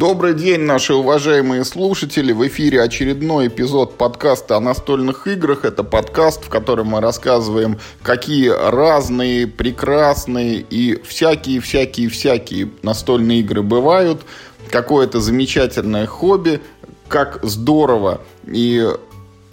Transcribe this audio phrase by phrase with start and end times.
[0.00, 2.32] Добрый день, наши уважаемые слушатели.
[2.32, 5.66] В эфире очередной эпизод подкаста о настольных играх.
[5.66, 14.22] Это подкаст, в котором мы рассказываем, какие разные, прекрасные и всякие-всякие-всякие настольные игры бывают.
[14.70, 16.62] Какое-то замечательное хобби,
[17.08, 18.88] как здорово и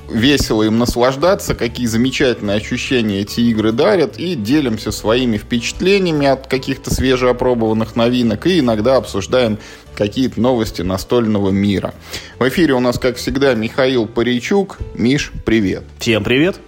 [0.10, 6.94] весело им наслаждаться, какие замечательные ощущения эти игры дарят, и делимся своими впечатлениями от каких-то
[6.94, 9.58] свежеопробованных новинок, и иногда обсуждаем
[9.96, 11.94] какие-то новости настольного мира.
[12.40, 14.78] В эфире у нас, как всегда, Михаил Паричук.
[14.96, 15.84] Миш, привет.
[16.00, 16.60] Всем привет.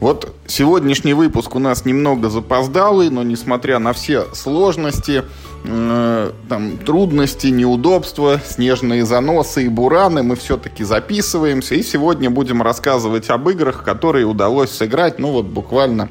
[0.00, 5.22] Вот сегодняшний выпуск у нас немного запоздалый, но несмотря на все сложности,
[5.64, 11.74] э, там, трудности, неудобства, снежные заносы и бураны, мы все-таки записываемся.
[11.74, 16.08] И сегодня будем рассказывать об играх, которые удалось сыграть, ну вот буквально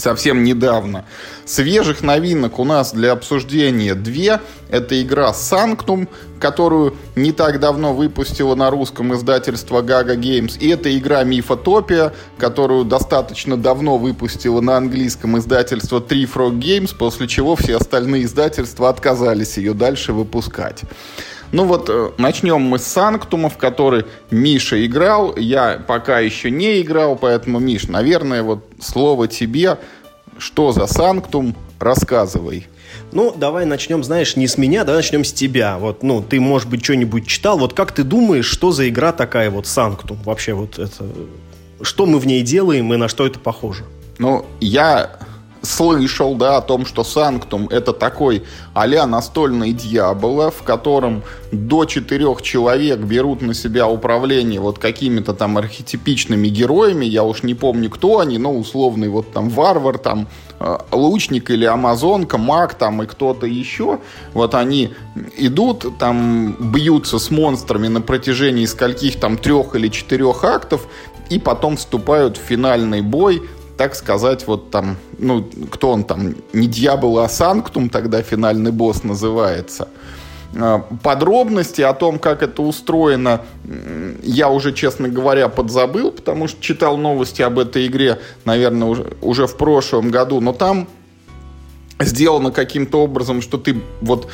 [0.00, 1.04] совсем недавно.
[1.44, 4.40] Свежих новинок у нас для обсуждения две.
[4.68, 6.08] Это игра Sanctum,
[6.40, 10.58] которую не так давно выпустила на русском издательство Gaga Games.
[10.58, 17.28] И это игра Мифотопия, которую достаточно давно выпустила на английском издательство Three Frog Games, после
[17.28, 20.82] чего все остальные издательства отказались ее дальше выпускать.
[21.52, 25.36] Ну вот, э, начнем мы с Санктума, в который Миша играл.
[25.36, 29.78] Я пока еще не играл, поэтому, Миш, наверное, вот слово тебе.
[30.38, 31.56] Что за Санктум?
[31.80, 32.66] Рассказывай.
[33.12, 35.78] Ну, давай начнем, знаешь, не с меня, давай начнем с тебя.
[35.78, 37.58] Вот, ну, ты, может быть, что-нибудь читал.
[37.58, 40.18] Вот как ты думаешь, что за игра такая вот Санктум?
[40.24, 41.06] Вообще вот это...
[41.82, 43.84] Что мы в ней делаем и на что это похоже?
[44.18, 45.18] Ну, я
[45.62, 48.44] слышал, да, о том, что Санктум это такой
[48.74, 51.22] а-ля настольный дьявола, в котором
[51.52, 57.54] до четырех человек берут на себя управление вот какими-то там архетипичными героями, я уж не
[57.54, 63.02] помню, кто они, но условный вот там варвар, там э, лучник или амазонка, маг там
[63.02, 63.98] и кто-то еще,
[64.32, 64.94] вот они
[65.36, 70.86] идут, там бьются с монстрами на протяжении скольких там трех или четырех актов,
[71.28, 73.42] и потом вступают в финальный бой
[73.80, 79.04] так сказать, вот там, ну, кто он там, не Дьявол, а Санктум тогда финальный босс
[79.04, 79.88] называется.
[80.54, 83.40] А, подробности о том, как это устроено,
[84.22, 89.46] я уже, честно говоря, подзабыл, потому что читал новости об этой игре, наверное, уже, уже
[89.46, 90.86] в прошлом году, но там
[91.98, 94.28] сделано каким-то образом, что ты вот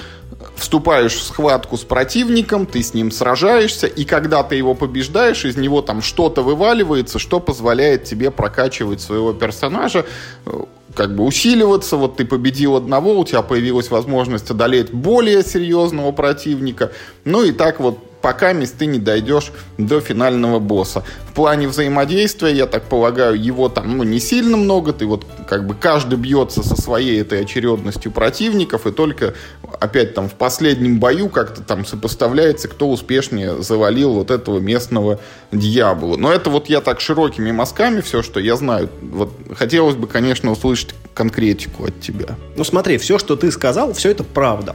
[0.57, 5.57] вступаешь в схватку с противником, ты с ним сражаешься, и когда ты его побеждаешь, из
[5.57, 10.07] него там что-то вываливается, что позволяет тебе прокачивать своего персонажа,
[10.47, 10.51] э,
[10.95, 11.97] как бы усиливаться.
[11.97, 16.91] Вот ты победил одного, у тебя появилась возможность одолеть более серьезного противника.
[17.25, 21.05] Ну и так вот пока ты не дойдешь до финального босса.
[21.31, 24.93] В плане взаимодействия, я так полагаю, его там ну, не сильно много.
[24.93, 29.35] Ты вот как бы каждый бьется со своей этой очередностью противников, и только
[29.79, 35.21] опять там в последнем бою как-то там сопоставляется, кто успешнее завалил вот этого местного
[35.53, 36.17] дьявола.
[36.17, 38.89] Но это вот я так широкими мазками все, что я знаю.
[39.03, 42.35] Вот хотелось бы, конечно, услышать конкретику от тебя.
[42.57, 44.75] Ну смотри, все, что ты сказал, все это правда.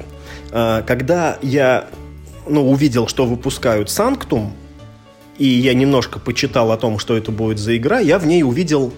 [0.52, 1.90] А, когда я
[2.48, 4.54] ну, увидел, что выпускают Санктум,
[5.38, 8.94] и я немножко почитал о том, что это будет за игра, я в ней увидел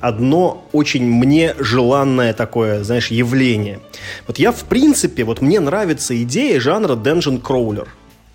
[0.00, 3.80] одно очень мне желанное такое, знаешь, явление.
[4.26, 7.88] Вот я, в принципе, вот мне нравится идея жанра Dungeon Crawler.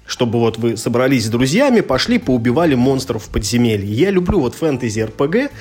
[0.05, 3.93] Чтобы вот вы собрались с друзьями, пошли, поубивали монстров в подземелье.
[3.93, 5.51] Я люблю вот фэнтези РПГ.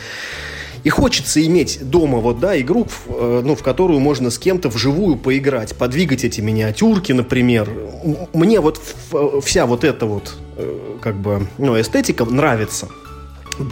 [0.84, 5.16] И хочется иметь дома вот, да, игру, э, ну, в которую можно с кем-то вживую
[5.16, 7.70] поиграть, подвигать эти миниатюрки, например.
[8.32, 8.80] Мне вот
[9.42, 12.88] вся вот эта вот, э, как бы, ну, эстетика нравится.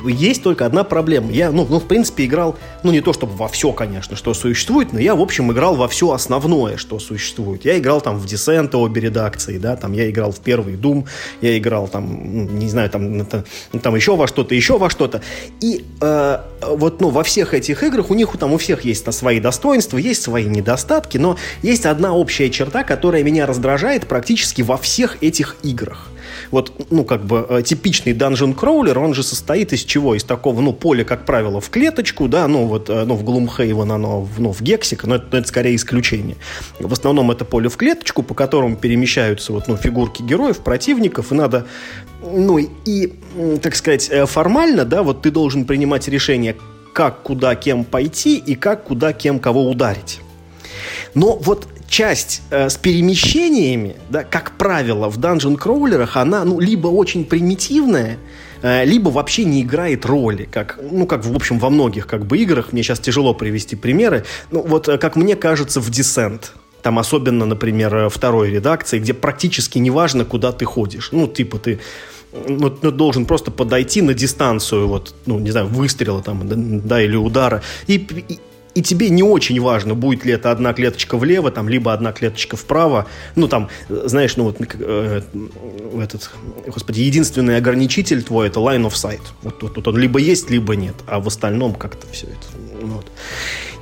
[0.07, 1.31] Есть только одна проблема.
[1.31, 4.93] Я, ну, ну, в принципе, играл, ну, не то чтобы во все, конечно, что существует,
[4.93, 7.65] но я, в общем, играл во все основное, что существует.
[7.65, 11.07] Я играл там в Descent обе редакции, да, там я играл в первый Doom,
[11.41, 13.45] я играл там, ну, не знаю, там, это,
[13.83, 15.23] там еще во что-то, еще во что-то.
[15.61, 19.13] И э, вот, ну, во всех этих играх у них там у всех есть -то
[19.13, 24.77] свои достоинства, есть свои недостатки, но есть одна общая черта, которая меня раздражает практически во
[24.77, 26.09] всех этих играх–
[26.51, 30.15] вот, ну, как бы э, типичный данжен кроулер, он же состоит из чего?
[30.15, 33.93] Из такого, ну, поля, как правило, в клеточку, да, ну, вот, э, ну, в Gloomhaven
[33.93, 36.37] оно, ну, в Гексик, но это, это скорее исключение.
[36.79, 41.35] В основном это поле в клеточку, по которому перемещаются вот, ну, фигурки героев, противников, и
[41.35, 41.67] надо,
[42.23, 43.13] ну, и,
[43.63, 46.57] так сказать, э, формально, да, вот ты должен принимать решение,
[46.93, 50.21] как, куда, кем пойти и как, куда, кем, кого ударить.
[51.15, 56.87] Но вот часть э, с перемещениями, да, как правило, в данжен кроулерах, она ну, либо
[56.87, 58.17] очень примитивная,
[58.63, 62.39] э, либо вообще не играет роли, как, ну, как, в общем, во многих как бы
[62.39, 66.53] играх, мне сейчас тяжело привести примеры, ну, вот, э, как мне кажется, в Descent,
[66.83, 71.11] Там особенно, например, второй редакции, где практически неважно, куда ты ходишь.
[71.13, 71.79] Ну, типа ты
[72.33, 76.41] ну, ну, должен просто подойти на дистанцию, вот, ну, не знаю, выстрела там,
[76.87, 77.97] да, или удара, и,
[78.75, 82.57] и тебе не очень важно, будет ли это одна клеточка влево, там, либо одна клеточка
[82.57, 83.07] вправо.
[83.37, 85.23] Ну, там, знаешь, ну, вот э,
[86.01, 86.31] этот,
[86.67, 89.23] господи, единственный ограничитель твой это line of sight.
[89.43, 92.87] Вот, вот, вот он либо есть, либо нет, а в остальном как-то все это.
[92.87, 93.07] Вот.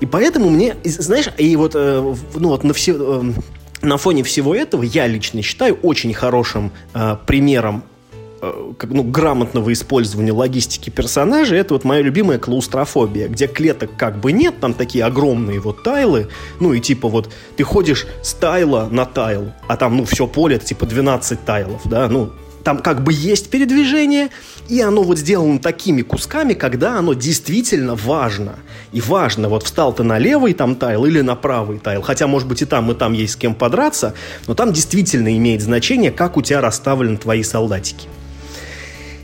[0.01, 2.95] И поэтому мне, знаешь, и вот, э, ну, вот на все...
[3.23, 3.33] Э,
[3.81, 7.98] на фоне всего этого я лично считаю очень хорошим э, примером Э,
[8.41, 14.61] ну, грамотного использования логистики персонажей, это вот моя любимая клаустрофобия, где клеток как бы нет,
[14.61, 16.29] там такие огромные вот тайлы,
[16.61, 20.57] ну и типа вот ты ходишь с тайла на тайл, а там, ну, все поле,
[20.57, 22.33] это типа 12 тайлов, да, ну,
[22.65, 24.29] там как бы есть передвижение,
[24.69, 28.57] и оно вот сделано такими кусками, когда оно действительно важно.
[28.93, 32.47] И важно, вот встал ты на левый там тайл или на правый тайл, хотя, может
[32.47, 34.13] быть, и там, и там есть с кем подраться,
[34.47, 38.09] но там действительно имеет значение, как у тебя расставлены твои солдатики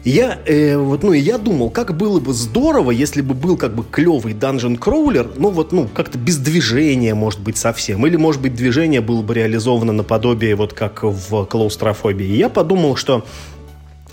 [0.04, 3.84] я, э, вот, ну, я думал, как было бы здорово, если бы был как бы
[3.84, 8.06] клевый данжен кроулер, ну вот, ну, как-то без движения, может быть, совсем.
[8.06, 12.26] Или, может быть, движение было бы реализовано наподобие, вот как в клаустрофобии.
[12.26, 13.24] И я подумал, что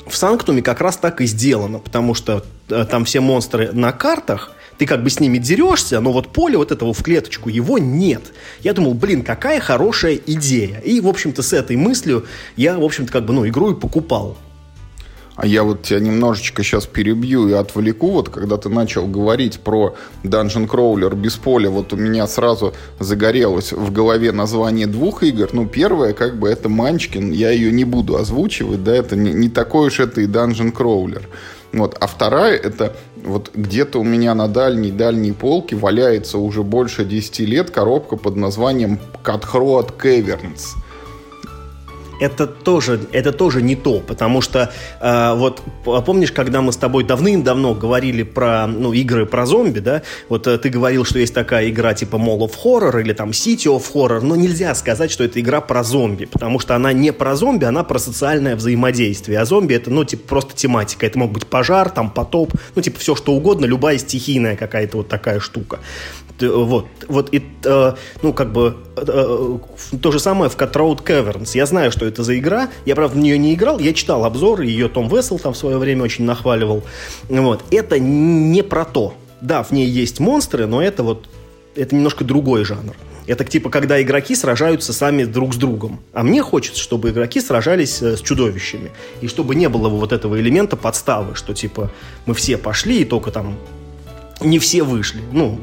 [0.07, 4.53] в Санктуме как раз так и сделано, потому что э, там все монстры на картах,
[4.77, 8.31] ты как бы с ними дерешься, но вот поле вот этого в клеточку, его нет.
[8.61, 10.79] Я думал, блин, какая хорошая идея.
[10.79, 14.37] И, в общем-то, с этой мыслью я, в общем-то, как бы, ну, игру и покупал.
[15.35, 18.11] А я вот тебя немножечко сейчас перебью и отвлеку.
[18.11, 23.71] Вот когда ты начал говорить про Dungeon Crawler без поля, вот у меня сразу загорелось
[23.71, 25.49] в голове название двух игр.
[25.53, 27.31] Ну, первая, как бы, это Манчкин.
[27.31, 31.23] Я ее не буду озвучивать, да, это не, не такой уж это и Dungeon Crawler.
[31.71, 31.95] Вот.
[31.99, 37.71] А вторая, это вот где-то у меня на дальней-дальней полке валяется уже больше 10 лет
[37.71, 40.80] коробка под названием Cutthroat Caverns
[42.21, 45.61] это тоже, это тоже не то, потому что э, вот
[46.05, 50.59] помнишь, когда мы с тобой давным-давно говорили про ну, игры про зомби, да, вот э,
[50.59, 54.21] ты говорил, что есть такая игра типа Mall of Horror или там City of Horror,
[54.21, 57.83] но нельзя сказать, что это игра про зомби, потому что она не про зомби, она
[57.83, 62.11] про социальное взаимодействие, а зомби это, ну, типа, просто тематика, это мог быть пожар, там,
[62.11, 65.79] потоп, ну, типа, все что угодно, любая стихийная какая-то вот такая штука.
[66.49, 69.57] Вот, вот и, э, ну, как бы, э,
[70.01, 71.51] то же самое в Cutthroat Caverns.
[71.53, 72.69] Я знаю, что это за игра.
[72.85, 73.79] Я, правда, в нее не играл.
[73.79, 76.83] Я читал обзоры, ее Том Вессел там в свое время очень нахваливал.
[77.29, 77.63] Вот.
[77.71, 79.13] Это не про то.
[79.41, 81.27] Да, в ней есть монстры, но это вот,
[81.75, 82.95] это немножко другой жанр.
[83.27, 85.99] Это типа, когда игроки сражаются сами друг с другом.
[86.13, 88.91] А мне хочется, чтобы игроки сражались э, с чудовищами.
[89.21, 91.91] И чтобы не было вот этого элемента подставы, что типа
[92.25, 93.57] мы все пошли и только там
[94.41, 95.21] не все вышли.
[95.31, 95.59] Ну,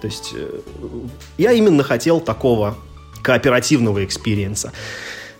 [0.00, 0.60] то есть э,
[1.38, 2.76] я именно хотел такого
[3.22, 4.72] кооперативного experience а.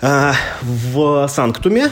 [0.02, 1.90] А, в Sanctum е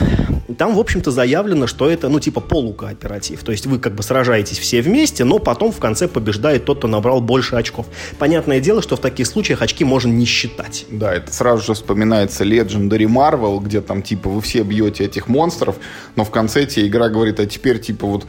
[0.57, 3.43] там, в общем-то, заявлено, что это, ну, типа полукооператив.
[3.43, 6.89] То есть вы как бы сражаетесь все вместе, но потом в конце побеждает тот, кто
[6.89, 7.87] набрал больше очков.
[8.19, 10.87] Понятное дело, что в таких случаях очки можно не считать.
[10.91, 15.77] Да, это сразу же вспоминается Legendary Marvel, где там, типа, вы все бьете этих монстров,
[16.17, 18.27] но в конце тебе игра говорит, а теперь, типа, вот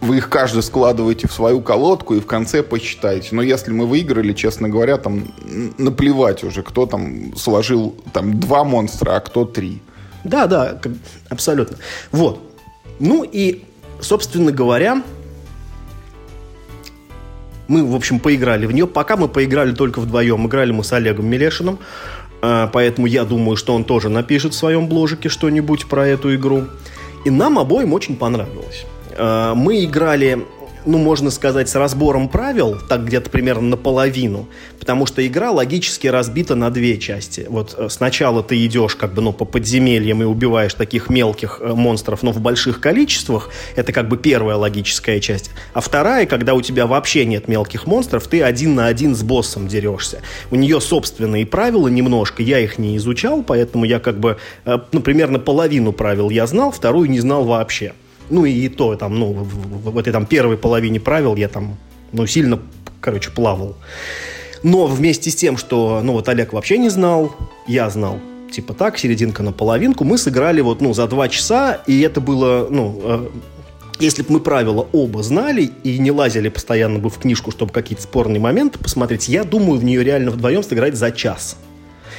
[0.00, 3.28] вы их каждый складываете в свою колодку и в конце посчитаете.
[3.32, 5.24] Но если мы выиграли, честно говоря, там
[5.78, 9.82] наплевать уже, кто там сложил там два монстра, а кто три.
[10.24, 10.80] Да, да,
[11.28, 11.76] абсолютно.
[12.12, 12.40] Вот.
[12.98, 13.64] Ну и,
[14.00, 15.02] собственно говоря,
[17.68, 18.86] мы, в общем, поиграли в нее.
[18.86, 20.46] Пока мы поиграли только вдвоем.
[20.46, 21.78] Играли мы с Олегом Мелешиным.
[22.42, 26.64] А, поэтому я думаю, что он тоже напишет в своем бложике что-нибудь про эту игру.
[27.24, 28.86] И нам обоим очень понравилось.
[29.20, 30.46] Э, мы играли
[30.86, 34.48] ну, можно сказать, с разбором правил, так где-то примерно наполовину,
[34.78, 37.46] потому что игра логически разбита на две части.
[37.50, 41.74] Вот э, сначала ты идешь как бы, ну, по подземельям и убиваешь таких мелких э,
[41.74, 45.50] монстров, но в больших количествах, это как бы первая логическая часть.
[45.74, 49.68] А вторая, когда у тебя вообще нет мелких монстров, ты один на один с боссом
[49.68, 50.22] дерешься.
[50.50, 55.38] У нее собственные правила немножко, я их не изучал, поэтому я как бы, ну, примерно
[55.38, 57.92] половину правил я знал, вторую не знал вообще.
[58.30, 61.76] Ну и то там, ну, в, в этой там первой половине правил я там,
[62.12, 62.60] ну, сильно,
[63.00, 63.76] короче, плавал.
[64.62, 67.34] Но вместе с тем, что, ну, вот Олег вообще не знал,
[67.66, 68.18] я знал,
[68.50, 72.66] типа так, серединка на половинку, мы сыграли вот, ну, за два часа, и это было,
[72.70, 73.28] ну, э,
[74.00, 78.02] если бы мы правила оба знали и не лазили постоянно бы в книжку, чтобы какие-то
[78.02, 81.56] спорные моменты посмотреть, я думаю, в нее реально вдвоем сыграть за час.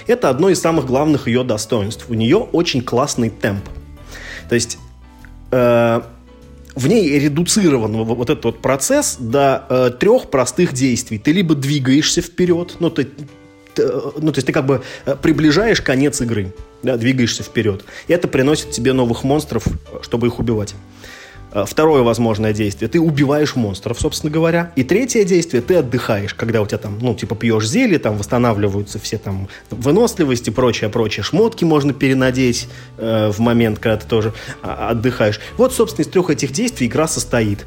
[0.08, 2.06] Это одно из самых главных ее достоинств.
[2.10, 3.64] У нее очень классный темп.
[4.50, 4.78] То есть
[5.52, 6.02] Э,
[6.74, 11.20] в ней редуцирован вот этот вот процесс до э, трех простых действий.
[11.20, 13.10] Ты либо двигаешься вперед, ну ты
[13.78, 16.54] ну, то есть ты как бы э, приближаешь конец игры,
[16.84, 17.86] да, двигаешься вперед.
[18.08, 19.66] И это приносит тебе новых монстров,
[20.02, 20.76] чтобы их убивать.
[21.54, 22.90] Э, второе возможное действие.
[22.90, 24.72] Ты убиваешь монстров, собственно говоря.
[24.76, 25.62] И третье действие.
[25.62, 30.50] Ты отдыхаешь, когда у тебя там, ну, типа пьешь зелье, там восстанавливаются все там выносливости,
[30.50, 31.24] прочее, прочее.
[31.24, 32.68] Шмотки можно перенадеть
[32.98, 35.40] э, в момент, когда ты тоже а, отдыхаешь.
[35.58, 37.66] Вот, собственно, из трех этих действий игра состоит.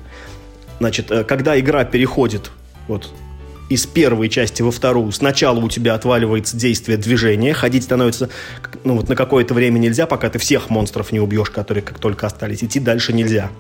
[0.79, 2.51] Значит, э, когда игра переходит
[2.89, 3.13] вот
[3.69, 5.11] из первой части во вторую.
[5.13, 8.29] Сначала у тебя отваливается действие движения, ходить становится
[8.85, 12.27] ну, вот на какое-то время нельзя, пока ты всех монстров не убьешь, которые как только
[12.27, 12.63] остались.
[12.63, 13.51] Идти дальше нельзя.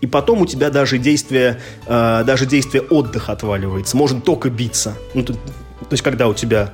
[0.00, 3.96] И потом у тебя даже действие, э, даже действие отдыха отваливается.
[3.96, 4.94] Можно только биться.
[5.14, 6.72] Ну, то, то есть, когда у тебя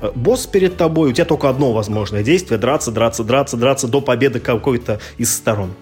[0.00, 4.00] э, босс перед тобой, у тебя только одно возможное действие– драться, драться, драться, драться до
[4.00, 5.72] победы какой-то из сторон.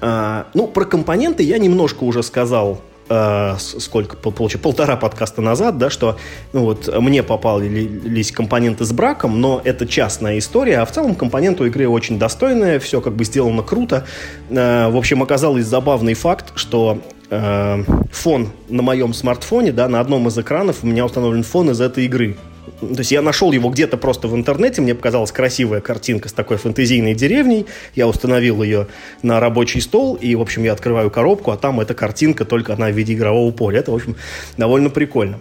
[0.00, 5.90] А, ну, про компоненты я немножко уже сказал э, сколько, получил, полтора подкаста назад, да,
[5.90, 6.18] что
[6.52, 11.60] ну, вот, мне попались компоненты с браком, но это частная история, а в целом компонент
[11.60, 14.06] у игры очень достойная, все как бы сделано круто.
[14.50, 20.28] Э, в общем, оказалось забавный факт, что э, фон на моем смартфоне, да, на одном
[20.28, 22.36] из экранов у меня установлен фон из этой игры.
[22.80, 26.56] То есть я нашел его где-то просто в интернете, мне показалась красивая картинка с такой
[26.56, 28.88] фэнтезийной деревней, я установил ее
[29.22, 32.88] на рабочий стол, и, в общем, я открываю коробку, а там эта картинка, только она
[32.88, 33.80] в виде игрового поля.
[33.80, 34.16] Это, в общем,
[34.56, 35.40] довольно прикольно.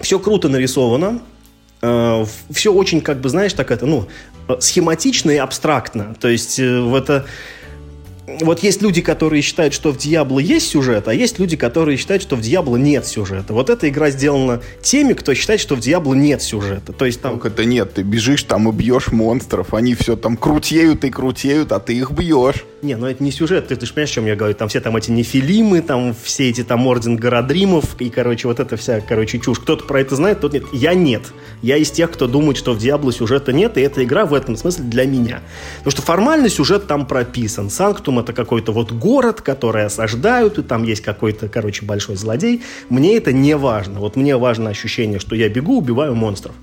[0.00, 1.20] Все круто нарисовано,
[1.82, 4.08] э, все очень, как бы, знаешь, так это, ну,
[4.60, 6.14] схематично и абстрактно.
[6.20, 7.26] То есть э, в это
[8.26, 12.22] вот есть люди, которые считают, что в Диабло есть сюжет, а есть люди, которые считают,
[12.22, 13.52] что в Диабло нет сюжета.
[13.52, 16.92] Вот эта игра сделана теми, кто считает, что в Диабло нет сюжета.
[16.92, 17.38] То есть там...
[17.38, 17.94] Как это нет?
[17.94, 22.10] Ты бежишь там и бьешь монстров, они все там крутеют и крутеют, а ты их
[22.12, 22.64] бьешь.
[22.84, 24.54] Не, ну это не сюжет, ты, ты же понимаешь, о чем я говорю?
[24.54, 28.76] Там все там эти нефилимы, там все эти там Орден Городримов и, короче, вот это
[28.76, 29.58] вся, короче, чушь.
[29.58, 30.64] Кто-то про это знает, тот нет.
[30.70, 31.22] Я нет.
[31.62, 34.54] Я из тех, кто думает, что в Диабло сюжета нет, и эта игра в этом
[34.54, 35.42] смысле для меня.
[35.78, 37.70] Потому что формальный сюжет там прописан.
[37.70, 42.62] Санктум это какой-то вот город, который осаждают, и там есть какой-то, короче, большой злодей.
[42.90, 43.98] Мне это не важно.
[44.00, 46.54] Вот мне важно ощущение, что я бегу, убиваю монстров.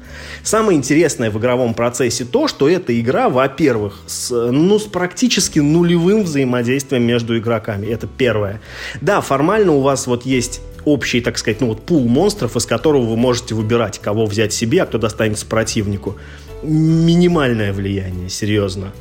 [0.44, 6.11] Самое интересное в игровом процессе то, что эта игра, во-первых, с, ну, с практически нулевым
[6.12, 7.88] живым взаимодействием между игроками.
[7.88, 8.62] Это первое.
[9.00, 13.04] Да, формально у вас вот есть общий, так сказать, ну вот пул монстров, из которого
[13.04, 16.18] вы можете выбирать, кого взять себе, а кто достанется противнику.
[16.64, 18.92] Минимальное влияние, серьезно.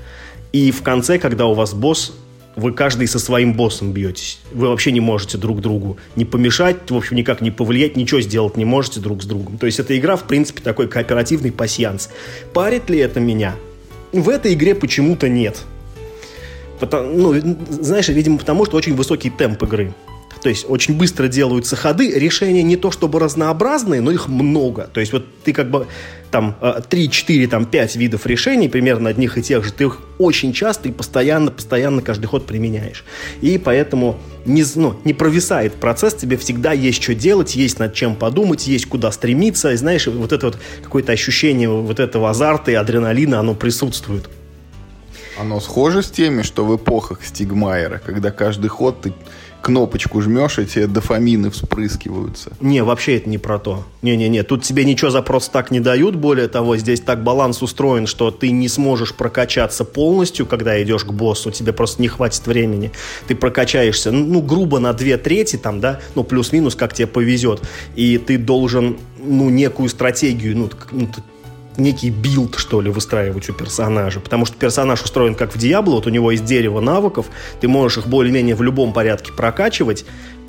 [0.53, 2.13] И в конце, когда у вас босс,
[2.57, 4.41] вы каждый со своим боссом бьетесь.
[4.53, 8.57] Вы вообще не можете друг другу не помешать, в общем, никак не повлиять, ничего сделать
[8.57, 9.57] не можете друг с другом.
[9.59, 12.11] То есть эта игра, в принципе, такой кооперативный пасьянс.
[12.53, 13.55] Парит ли это меня?
[14.13, 15.63] В этой игре почему-то нет.
[16.81, 19.95] Потому, ну, знаешь, видимо, потому что очень высокий темп игры.
[20.43, 22.11] То есть очень быстро делаются ходы.
[22.13, 24.89] Решения не то чтобы разнообразные, но их много.
[24.93, 25.87] То есть вот ты как бы
[26.31, 26.57] там
[26.89, 30.89] 3, 4, там 5 видов решений, примерно одних и тех же, ты их очень часто
[30.89, 33.05] и постоянно, постоянно каждый ход применяешь.
[33.43, 38.15] И поэтому не, ну, не провисает процесс, тебе всегда есть что делать, есть над чем
[38.15, 39.73] подумать, есть куда стремиться.
[39.73, 44.31] И знаешь, вот это вот какое-то ощущение вот этого азарта и адреналина, оно присутствует.
[45.41, 49.15] Оно схоже с теми, что в эпохах Стигмайера, когда каждый ход ты
[49.63, 52.53] кнопочку жмешь, и тебе дофамины вспрыскиваются.
[52.61, 53.85] Не, вообще это не про то.
[54.03, 56.15] Не-не-не, тут тебе ничего за просто так не дают.
[56.15, 61.13] Более того, здесь так баланс устроен, что ты не сможешь прокачаться полностью, когда идешь к
[61.13, 61.51] боссу.
[61.51, 62.93] Тебе просто не хватит времени.
[63.27, 67.63] Ты прокачаешься, ну, грубо на две трети, там, да, ну, плюс-минус, как тебе повезет.
[67.97, 71.09] И ты должен, ну, некую стратегию, ну, ну
[71.81, 74.21] некий build, что ли, выстраивать у персонажа.
[74.21, 77.27] Потому что персонаж устроен как в Diablo, вот у него есть дерево навыков,
[77.61, 80.05] ты можешь их более-менее в любом порядке прокачивать.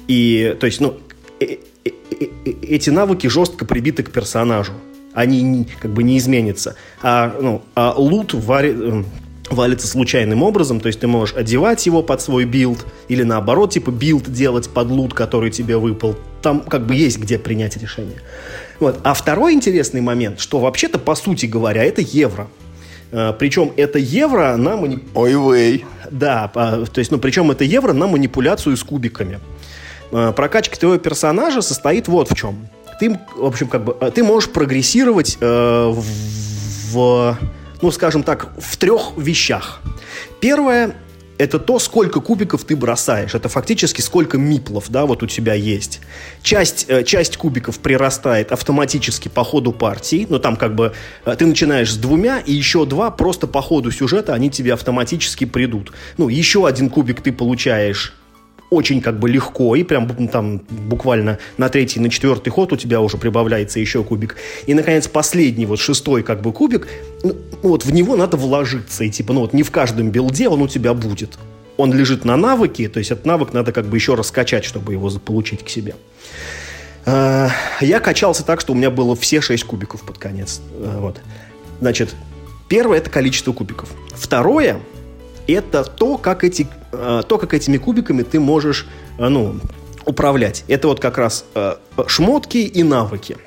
[0.07, 0.97] И, то есть, ну,
[1.39, 4.73] э, э, э, эти навыки жестко прибиты к персонажу.
[5.13, 6.75] Они как бы не изменятся.
[7.01, 9.05] А, ну, а loot вари, эм,
[9.51, 13.91] валится случайным образом, то есть ты можешь одевать его под свой build, или наоборот, типа
[13.91, 16.15] build делать под loot, который тебе выпал.
[16.41, 18.21] Там как бы есть где принять решение.
[18.81, 18.99] Вот.
[19.03, 22.47] А второй интересный момент, что вообще-то, по сути говоря, это евро.
[23.11, 25.43] А, причем это евро на манипуляцию...
[25.43, 25.85] Ой, вей.
[26.09, 29.39] Да, то есть, ну, причем это евро на манипуляцию с кубиками.
[30.11, 32.67] А, прокачка твоего персонажа состоит вот в чем.
[32.99, 37.37] Ты, в общем, как бы, ты можешь прогрессировать э, в,
[37.81, 39.79] ну, скажем так, в трех вещах.
[40.39, 40.95] Первое
[41.41, 43.33] это то, сколько кубиков ты бросаешь.
[43.33, 45.99] Это фактически сколько миплов, да, вот у тебя есть.
[46.43, 50.93] Часть, э, часть кубиков прирастает автоматически по ходу партии, но там как бы
[51.25, 55.45] э, ты начинаешь с двумя, и еще два просто по ходу сюжета они тебе автоматически
[55.45, 55.91] придут.
[56.17, 58.13] Ну, еще один кубик ты получаешь
[58.71, 63.01] очень как бы легко, и прям там буквально на третий, на четвертый ход у тебя
[63.01, 64.37] уже прибавляется еще кубик.
[64.65, 66.87] И, наконец, последний, вот шестой как бы кубик,
[67.21, 70.61] ну, вот в него надо вложиться, и типа, ну вот не в каждом билде он
[70.61, 71.37] у тебя будет.
[71.75, 75.09] Он лежит на навыке, то есть этот навык надо как бы еще раскачать, чтобы его
[75.09, 75.95] заполучить к себе.
[77.05, 77.49] А,
[77.81, 80.61] я качался так, что у меня было все шесть кубиков под конец.
[80.75, 81.19] А, вот.
[81.81, 82.15] Значит,
[82.69, 83.89] первое– это количество кубиков.
[84.15, 84.79] Второе–
[85.47, 88.85] это то, как эти Э, то, как этими кубиками ты можешь,
[89.17, 89.55] э, ну,
[90.05, 90.65] управлять.
[90.67, 91.75] Это вот как раз э,
[92.07, 93.37] шмотки и навыки.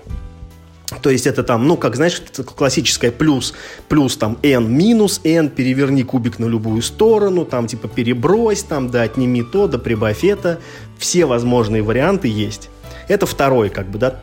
[1.02, 2.22] То есть это там, ну, как, знаешь,
[2.56, 3.52] классическое плюс,
[3.88, 9.02] плюс там n минус n, переверни кубик на любую сторону, там типа перебрось, там, да,
[9.02, 10.60] отними то, да, прибавь это.
[10.98, 12.70] Все возможные варианты есть.
[13.08, 14.20] Это второй, как бы, да,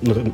[0.00, 0.32] ну,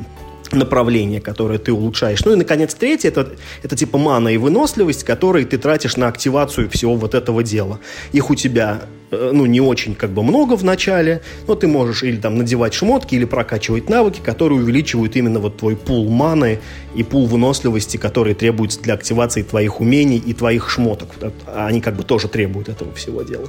[0.52, 2.24] направление, которое ты улучшаешь.
[2.24, 3.28] Ну и, наконец, третье, это,
[3.62, 7.78] это типа мана и выносливость, которые ты тратишь на активацию всего вот этого дела.
[8.12, 12.02] Их у тебя, э, ну, не очень как бы много в начале, но ты можешь
[12.02, 16.58] или там надевать шмотки, или прокачивать навыки, которые увеличивают именно вот твой пул маны
[16.94, 21.10] и пул выносливости, которые требуются для активации твоих умений и твоих шмоток.
[21.54, 23.48] Они как бы тоже требуют этого всего дела.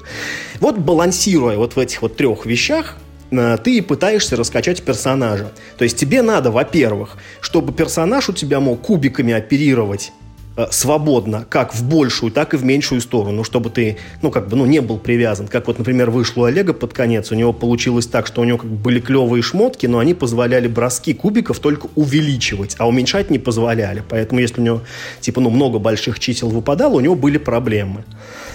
[0.60, 2.98] Вот балансируя вот в этих вот трех вещах,
[3.32, 5.52] ты пытаешься раскачать персонажа.
[5.78, 10.12] То есть тебе надо, во-первых, чтобы персонаж у тебя мог кубиками оперировать
[10.58, 14.58] э, свободно, как в большую, так и в меньшую сторону, чтобы ты, ну, как бы,
[14.58, 15.48] ну, не был привязан.
[15.48, 18.58] Как вот, например, вышло у Олега под конец, у него получилось так, что у него
[18.58, 23.40] как бы были клевые шмотки, но они позволяли броски кубиков только увеличивать, а уменьшать не
[23.40, 24.04] позволяли.
[24.10, 24.82] Поэтому если у него,
[25.22, 28.04] типа, ну, много больших чисел выпадало, у него были проблемы.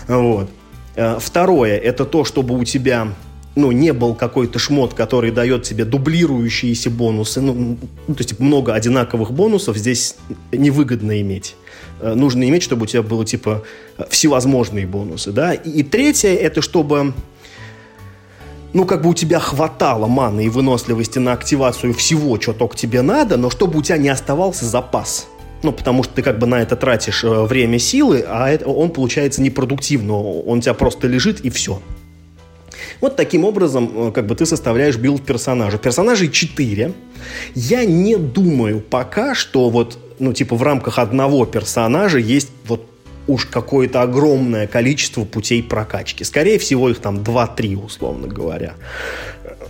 [0.06, 0.50] Вот.
[0.96, 3.08] Э, второе, это то, чтобы у тебя
[3.56, 8.74] ну, не был какой-то шмот, который дает тебе дублирующиеся бонусы, ну, ну, то есть много
[8.74, 10.16] одинаковых бонусов здесь
[10.52, 11.56] невыгодно иметь.
[12.00, 13.64] Э, нужно иметь, чтобы у тебя было, типа,
[14.10, 15.54] всевозможные бонусы, да.
[15.54, 17.14] И, и третье, это чтобы
[18.74, 23.00] ну, как бы у тебя хватало маны и выносливости на активацию всего, что только тебе
[23.00, 25.28] надо, но чтобы у тебя не оставался запас.
[25.62, 28.90] Ну, потому что ты как бы на это тратишь э, время, силы, а это, он
[28.90, 30.20] получается непродуктивно.
[30.20, 31.80] Он у тебя просто лежит и все.
[33.00, 35.78] Вот таким образом, э, как бы ты составляешь build персонажа.
[35.78, 36.92] Персонажей 4.
[37.54, 42.86] Я не думаю пока, что вот, ну, типа, в рамках одного персонажа есть вот
[43.26, 46.24] уж какое-то огромное количество путей прокачки.
[46.24, 48.74] Скорее всего, их там 2-3, условно говоря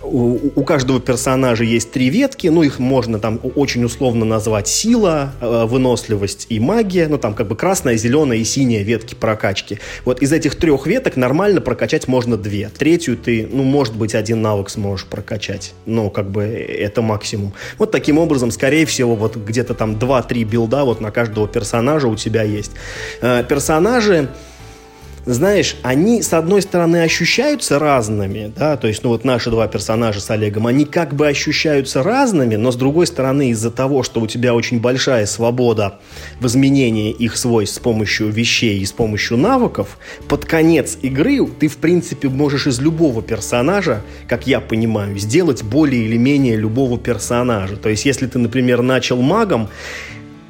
[0.07, 5.33] у, у каждого персонажа есть три ветки, ну, их можно там очень условно назвать сила,
[5.41, 9.79] э, выносливость и магия, ну, там как бы красная, зеленая и синяя ветки прокачки.
[10.05, 12.69] Вот из этих трех веток нормально прокачать можно две.
[12.69, 17.53] Третью ты, ну, может быть, один навык сможешь прокачать, но как бы это максимум.
[17.77, 22.15] Вот таким образом, скорее всего, вот где-то там 2-3 билда вот на каждого персонажа у
[22.15, 22.71] тебя есть.
[23.21, 24.29] Э, персонажи
[25.27, 30.21] знаешь, они, с одной стороны, ощущаются разными, да, то есть, ну, вот наши два персонажа
[30.21, 34.27] с Олегом, они как бы ощущаются разными, но, с другой стороны, из-за того, что у
[34.27, 35.99] тебя очень большая свобода
[36.39, 41.67] в изменении их свойств с помощью вещей и с помощью навыков, под конец игры ты,
[41.67, 47.75] в принципе, можешь из любого персонажа, как я понимаю, сделать более или менее любого персонажа.
[47.75, 49.69] То есть, если ты, например, начал магом,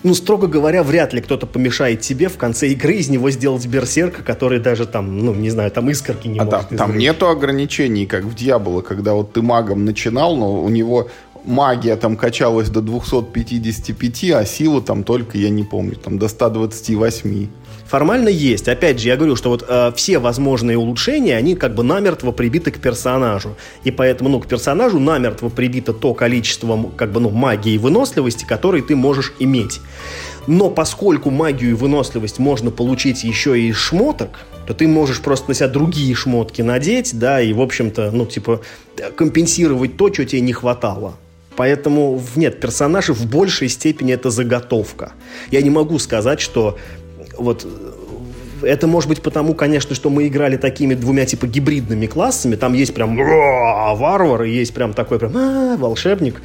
[0.07, 4.23] ну, строго говоря, вряд ли кто-то помешает тебе в конце игры из него сделать берсерка,
[4.23, 8.05] который даже там, ну, не знаю, там искорки не а может там, там нету ограничений,
[8.05, 11.09] как в Дьяволо, когда вот ты магом начинал, но у него
[11.43, 17.47] магия там качалась до 255, а сила там только, я не помню, там до 128
[17.87, 18.67] формально есть.
[18.67, 22.71] Опять же, я говорю, что вот э, все возможные улучшения, они как бы намертво прибиты
[22.71, 23.55] к персонажу.
[23.83, 28.45] И поэтому, ну, к персонажу намертво прибито то количество, как бы, ну, магии и выносливости,
[28.45, 29.79] которые ты можешь иметь.
[30.47, 35.49] Но поскольку магию и выносливость можно получить еще и из шмоток, то ты можешь просто
[35.49, 38.61] на себя другие шмотки надеть, да, и, в общем-то, ну, типа,
[39.15, 41.15] компенсировать то, что тебе не хватало.
[41.57, 45.13] Поэтому, нет, персонажи в большей степени это заготовка.
[45.49, 46.77] Я не могу сказать, что
[47.37, 47.65] вот
[48.61, 52.55] это может быть потому, конечно, что мы играли такими двумя типа гибридными классами.
[52.55, 56.41] Там есть прям варвар, и есть прям такой прям а, волшебник.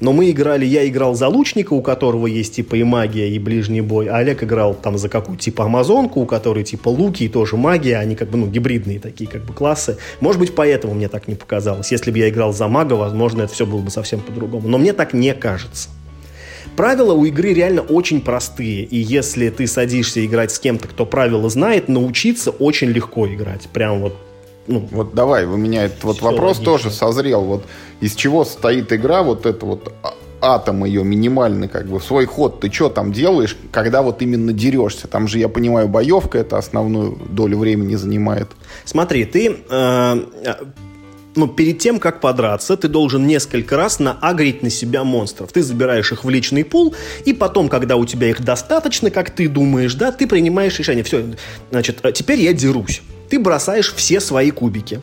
[0.00, 3.80] Но мы играли, я играл за лучника, у которого есть типа и магия, и ближний
[3.80, 4.08] бой.
[4.08, 7.96] А Олег играл там за какую-то типа амазонку, у которой типа луки и тоже магия.
[7.96, 9.96] Они как бы, ну, гибридные такие как бы классы.
[10.20, 11.90] Может быть, поэтому мне так не показалось.
[11.92, 14.68] Если бы я играл за мага, возможно, это все было бы совсем по-другому.
[14.68, 15.88] Но мне так не кажется.
[16.76, 21.48] Правила у игры реально очень простые, и если ты садишься играть с кем-то, кто правила
[21.48, 23.68] знает, научиться очень легко играть.
[23.72, 24.16] Прям вот
[24.66, 26.64] ну, вот давай, у меня этот вот вопрос логично.
[26.64, 27.42] тоже созрел.
[27.42, 27.64] Вот
[28.00, 32.60] из чего состоит игра, вот это вот а, атом ее минимальный, как бы, свой ход
[32.60, 35.06] ты что там делаешь, когда вот именно дерешься?
[35.08, 38.48] Там же, я понимаю, боевка это основную долю времени занимает.
[38.84, 40.16] Смотри, ты э,
[41.36, 45.52] ну, перед тем, как подраться, ты должен несколько раз наагрить на себя монстров.
[45.52, 46.94] Ты забираешь их в личный пул,
[47.24, 51.04] и потом, когда у тебя их достаточно, как ты думаешь, да, ты принимаешь решение.
[51.04, 51.24] Все,
[51.70, 53.02] значит, а теперь я дерусь.
[53.28, 55.00] Ты бросаешь все свои кубики.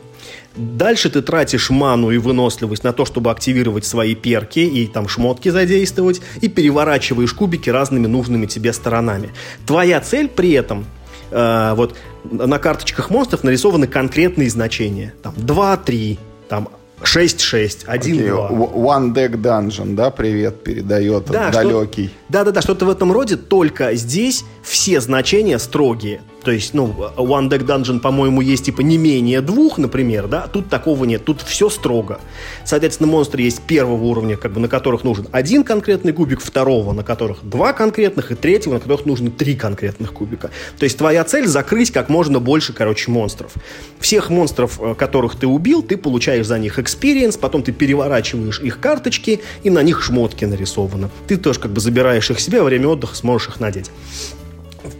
[0.56, 5.48] Дальше ты тратишь ману и выносливость на то, чтобы активировать свои перки и там шмотки
[5.48, 9.30] задействовать, и переворачиваешь кубики разными нужными тебе сторонами.
[9.66, 10.86] Твоя цель при этом
[11.34, 11.96] э, вот
[12.30, 15.12] на карточках монстров нарисованы конкретные значения.
[15.22, 16.18] Там 2, 3,
[16.48, 16.68] там
[17.02, 17.88] 6-6, 1-2.
[17.88, 18.74] Okay.
[18.74, 22.10] One Deck Dungeon, да, привет передает да, далекий.
[22.28, 26.22] Да-да-да, что-то в этом роде, только здесь все значения строгие.
[26.44, 30.68] То есть, ну, One Deck Dungeon, по-моему, есть типа не менее двух, например, да, тут
[30.68, 32.20] такого нет, тут все строго.
[32.64, 37.02] Соответственно, монстры есть первого уровня, как бы, на которых нужен один конкретный кубик, второго, на
[37.02, 40.50] которых два конкретных, и третьего, на которых нужно три конкретных кубика.
[40.78, 43.52] То есть, твоя цель закрыть как можно больше, короче, монстров.
[43.98, 48.80] Всех монстров, э, которых ты убил, ты получаешь за них experience, потом ты переворачиваешь их
[48.80, 51.08] карточки, и на них шмотки нарисованы.
[51.26, 53.90] Ты тоже как бы забираешь их себе, во время отдыха сможешь их надеть.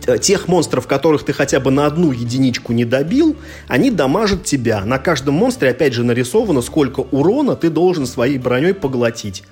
[0.06, 3.36] Э, тех монстров, которых ты хотя бы на одну единичку не добил,
[3.68, 4.84] они дамажат тебя.
[4.84, 9.44] На каждом монстре, опять же, нарисовано, сколько урона ты должен своей броней поглотить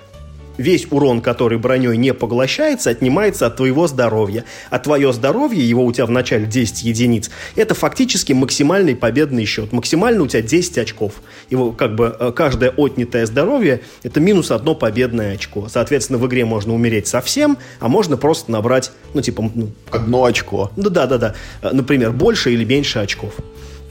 [0.56, 4.44] весь урон, который броней не поглощается, отнимается от твоего здоровья.
[4.70, 9.72] А твое здоровье, его у тебя в начале 10 единиц, это фактически максимальный победный счет.
[9.72, 11.14] Максимально у тебя 10 очков.
[11.50, 15.68] Его как бы э, каждое отнятое здоровье это минус одно победное очко.
[15.68, 19.50] Соответственно, в игре можно умереть совсем, а можно просто набрать, ну, типа...
[19.54, 20.70] Ну, одно очко.
[20.76, 21.34] Ну, да-да-да.
[21.62, 23.34] Например, больше или меньше очков.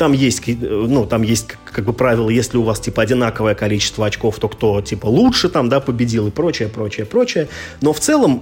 [0.01, 4.39] Там есть, ну, там есть как бы правило, если у вас типа одинаковое количество очков,
[4.39, 7.49] то кто типа лучше там, да, победил и прочее, прочее, прочее.
[7.81, 8.41] Но в целом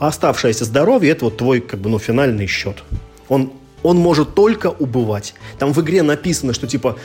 [0.00, 2.84] оставшееся здоровье это вот твой как бы ну финальный счет.
[3.28, 5.34] Он он может только убывать.
[5.58, 6.96] Там в игре написано, что типа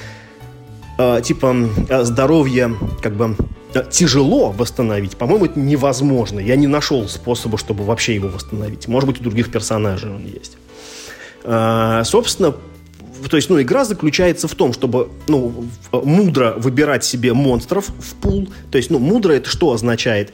[0.97, 1.53] э, типа
[2.03, 3.35] здоровье как бы
[3.89, 5.17] тяжело восстановить.
[5.17, 6.39] По-моему, это невозможно.
[6.39, 8.87] Я не нашел способа, чтобы вообще его восстановить.
[8.87, 10.55] Может быть, у других персонажей он есть.
[11.43, 12.55] Э, собственно,
[13.29, 18.49] то есть, ну, игра заключается в том, чтобы, ну, мудро выбирать себе монстров в пул.
[18.71, 20.33] То есть, ну, мудро это что означает?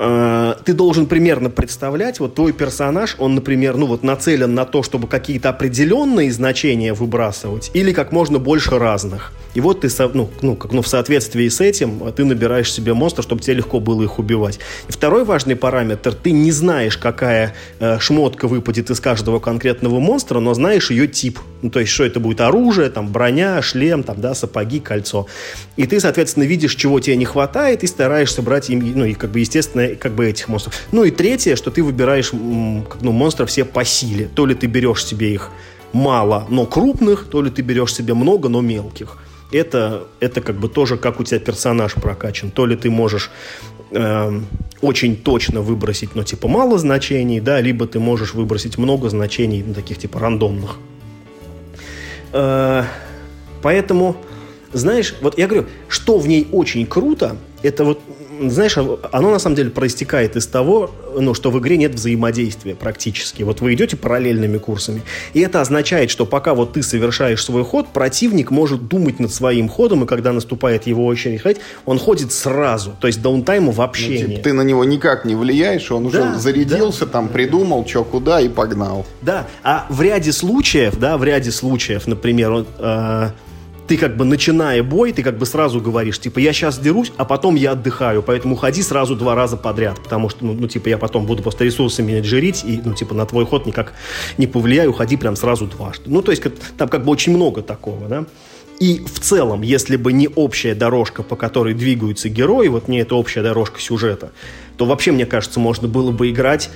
[0.00, 4.84] Э, ты должен примерно представлять, вот твой персонаж, он, например, ну вот нацелен на то,
[4.84, 9.32] чтобы какие-то определенные значения выбрасывать или как можно больше разных.
[9.54, 13.22] И вот ты, ну, ну, как, ну, в соответствии с этим ты набираешь себе монстра,
[13.22, 14.60] чтобы тебе легко было их убивать.
[14.88, 20.38] И второй важный параметр, ты не знаешь, какая э, шмотка выпадет из каждого конкретного монстра,
[20.38, 21.40] но знаешь ее тип.
[21.62, 25.26] Ну, то есть, что это будет оружие, там, броня, шлем, там, да, сапоги, кольцо.
[25.76, 29.30] И ты, соответственно, видишь, чего тебе не хватает, и стараешься брать им, ну, и, как
[29.30, 30.74] бы, естественно, как бы этих монстров.
[30.92, 34.28] Ну, и третье, что ты выбираешь, ну, монстров все по силе.
[34.34, 35.50] То ли ты берешь себе их
[35.92, 39.18] мало, но крупных, то ли ты берешь себе много, но мелких
[39.52, 42.50] это, это как бы тоже как у тебя персонаж прокачан.
[42.50, 43.30] То ли ты можешь
[43.90, 44.40] э,
[44.80, 49.74] очень точно выбросить, ну, типа, мало значений, да, либо ты можешь выбросить много значений, ну,
[49.74, 50.76] таких, типа, рандомных.
[52.32, 52.84] Э,
[53.62, 54.16] поэтому,
[54.72, 58.00] знаешь, вот я говорю, что в ней очень круто, это вот
[58.40, 63.42] знаешь, оно на самом деле проистекает из того, ну, что в игре нет взаимодействия практически.
[63.42, 65.02] Вот вы идете параллельными курсами,
[65.34, 69.68] и это означает, что пока вот ты совершаешь свой ход, противник может думать над своим
[69.68, 72.94] ходом, и когда наступает его очередь ходить, он ходит сразу.
[73.00, 74.42] То есть даунтайма вообще ну, типа, нет.
[74.42, 77.12] Ты на него никак не влияешь, он да, уже зарядился, да.
[77.12, 79.06] там придумал, что куда и погнал.
[79.22, 83.30] Да, а в ряде случаев, да, в ряде случаев, например, он, э,
[83.88, 87.24] ты как бы начиная бой, ты как бы сразу говоришь, типа, я сейчас дерусь, а
[87.24, 90.98] потом я отдыхаю, поэтому ходи сразу два раза подряд, потому что, ну, ну типа, я
[90.98, 93.94] потом буду просто ресурсы менеджерить, и, ну, типа, на твой ход никак
[94.36, 96.04] не повлияю, ходи прям сразу дважды.
[96.06, 96.42] Ну, то есть,
[96.76, 98.26] там как бы очень много такого, да.
[98.78, 103.16] И в целом, если бы не общая дорожка, по которой двигаются герои, вот не эта
[103.16, 104.30] общая дорожка сюжета,
[104.76, 106.70] то вообще, мне кажется, можно было бы играть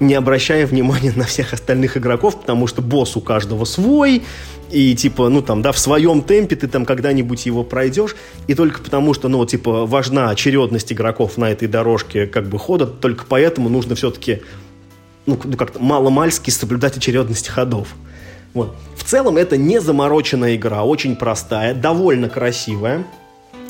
[0.00, 4.22] не обращая внимания на всех остальных игроков, потому что босс у каждого свой,
[4.70, 8.14] и типа, ну там, да, в своем темпе ты там когда-нибудь его пройдешь,
[8.46, 12.86] и только потому что, ну, типа, важна очередность игроков на этой дорожке как бы хода,
[12.86, 14.42] только поэтому нужно все-таки,
[15.26, 17.88] ну, ну как-то мало-мальски соблюдать очередность ходов.
[18.54, 18.74] Вот.
[18.96, 23.04] В целом это не замороченная игра, очень простая, довольно красивая,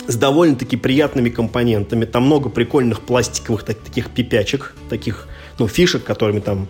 [0.06, 2.06] с довольно-таки приятными компонентами.
[2.06, 6.68] Там много прикольных пластиковых так, таких пипячек, таких ну, фишек, которыми там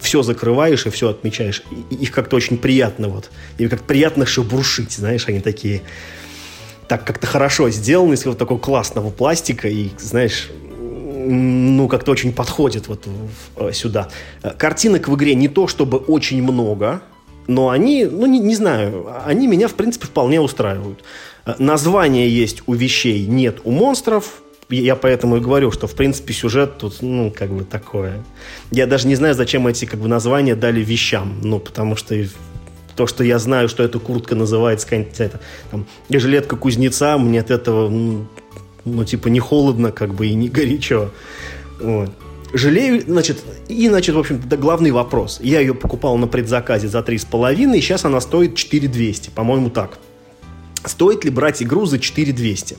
[0.00, 1.62] все закрываешь и все отмечаешь.
[1.90, 3.30] И, их как-то очень приятно вот.
[3.58, 5.82] И как приятно шебуршить, знаешь, они такие
[6.88, 10.50] так как-то хорошо сделаны из вот такого классного пластика и, знаешь,
[11.28, 13.06] ну, как-то очень подходит вот
[13.72, 14.08] сюда.
[14.58, 17.02] Картинок в игре не то чтобы очень много,
[17.48, 21.02] но они, ну, не, не знаю, они меня, в принципе, вполне устраивают.
[21.44, 24.42] Э, название есть у вещей, нет у монстров.
[24.68, 28.24] Я поэтому и говорю, что, в принципе, сюжет тут, ну, как бы такое.
[28.72, 31.38] Я даже не знаю, зачем эти, как бы, названия дали вещам.
[31.42, 32.16] Ну, потому что
[32.96, 37.88] то, что я знаю, что эта куртка называется это, там, жилетка кузнеца, мне от этого,
[37.88, 38.26] ну,
[38.84, 41.10] ну, типа, не холодно, как бы, и не горячо.
[41.80, 42.10] Вот.
[42.52, 45.40] Жалею, значит, и, значит, в общем-то, главный вопрос.
[45.42, 49.98] Я ее покупал на предзаказе за 3,5, и сейчас она стоит 4200, по-моему, так.
[50.84, 52.76] Стоит ли брать игру за 4200?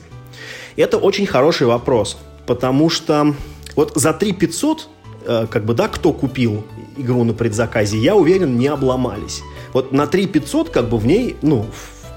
[0.78, 3.34] Это очень хороший вопрос, потому что
[3.74, 4.88] вот за 3500,
[5.26, 6.64] э, как бы, да, кто купил
[6.96, 9.42] игру на предзаказе, я уверен, не обломались.
[9.72, 11.66] Вот на 3500 как бы в ней, ну,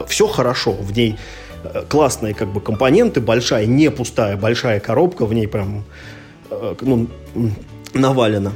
[0.08, 1.18] все хорошо, в ней
[1.64, 5.84] э, классные как бы компоненты, большая, не пустая, большая коробка, в ней прям
[6.52, 7.08] э, ну,
[7.96, 8.54] навалено.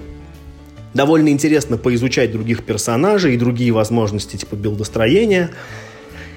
[0.94, 5.50] Довольно интересно поизучать других персонажей и другие возможности типа билдостроения.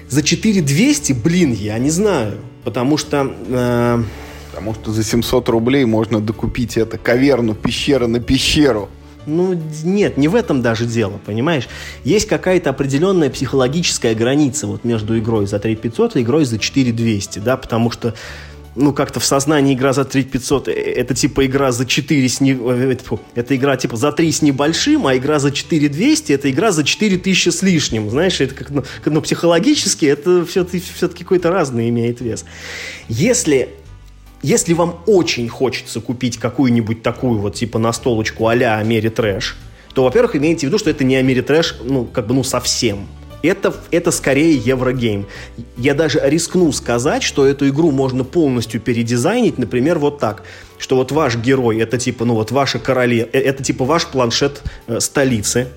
[0.09, 3.31] За 4200, блин, я не знаю, потому что...
[3.47, 4.03] Э,
[4.51, 8.89] Потому что за 700 рублей можно докупить это каверну пещера на пещеру.
[9.25, 11.69] Ну, нет, не в этом даже дело, понимаешь?
[12.03, 17.57] Есть какая-то определенная психологическая граница вот между игрой за 3500 и игрой за 4200, да,
[17.57, 18.15] потому что
[18.79, 22.53] ну, как-то в сознании игра за 3500 э, это типа игра за 4 с не...
[22.53, 22.95] Э,
[23.35, 27.49] это игра типа за 3 с небольшим, а игра за 4200 это игра за 4000
[27.49, 28.09] с лишним.
[28.09, 32.45] Знаешь, это как, ну, ну психологически это все-таки, все-таки какой-то разный имеет вес.
[33.07, 33.69] Если
[34.41, 39.57] если вам очень хочется купить какую-нибудь такую вот типа настолочку а-ля Ameritrash,
[39.93, 43.07] то, во-первых, имейте в виду, что это не Ameritrash, ну, как бы, ну, совсем.
[43.41, 45.25] Это, это скорее Еврогейм.
[45.77, 50.43] Я даже рискну сказать, что эту игру можно полностью передизайнить, например, вот так,
[50.77, 54.61] что вот ваш герой, это типа, ну вот ваша королева, э, это типа ваш планшет
[54.87, 55.67] э, столицы,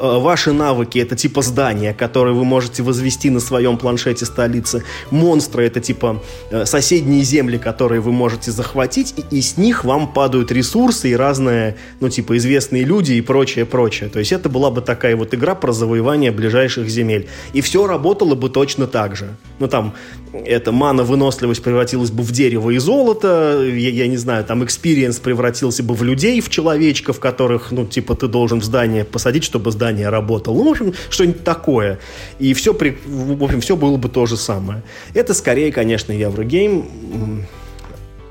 [0.00, 4.84] ваши навыки это типа здания, которые вы можете возвести на своем планшете столицы.
[5.10, 10.12] Монстры это типа э, соседние земли, которые вы можете захватить, и, и с них вам
[10.12, 14.08] падают ресурсы и разные, ну типа известные люди и прочее, прочее.
[14.08, 17.28] То есть это была бы такая вот игра про завоевание ближайших земель.
[17.52, 19.36] И все работало бы точно так же.
[19.58, 19.94] Ну там
[20.32, 25.18] эта мана выносливость превратилась бы в дерево и золото, я, я не знаю, там experience
[25.18, 29.70] превратился бы в людей, в человечков, которых, ну, типа, ты должен в здание посадить, чтобы
[29.70, 30.56] здание работало.
[30.56, 31.98] Ну, в общем, что-нибудь такое.
[32.38, 34.82] И все, при, в общем, все было бы то же самое.
[35.14, 37.46] Это скорее, конечно, Еврогейм.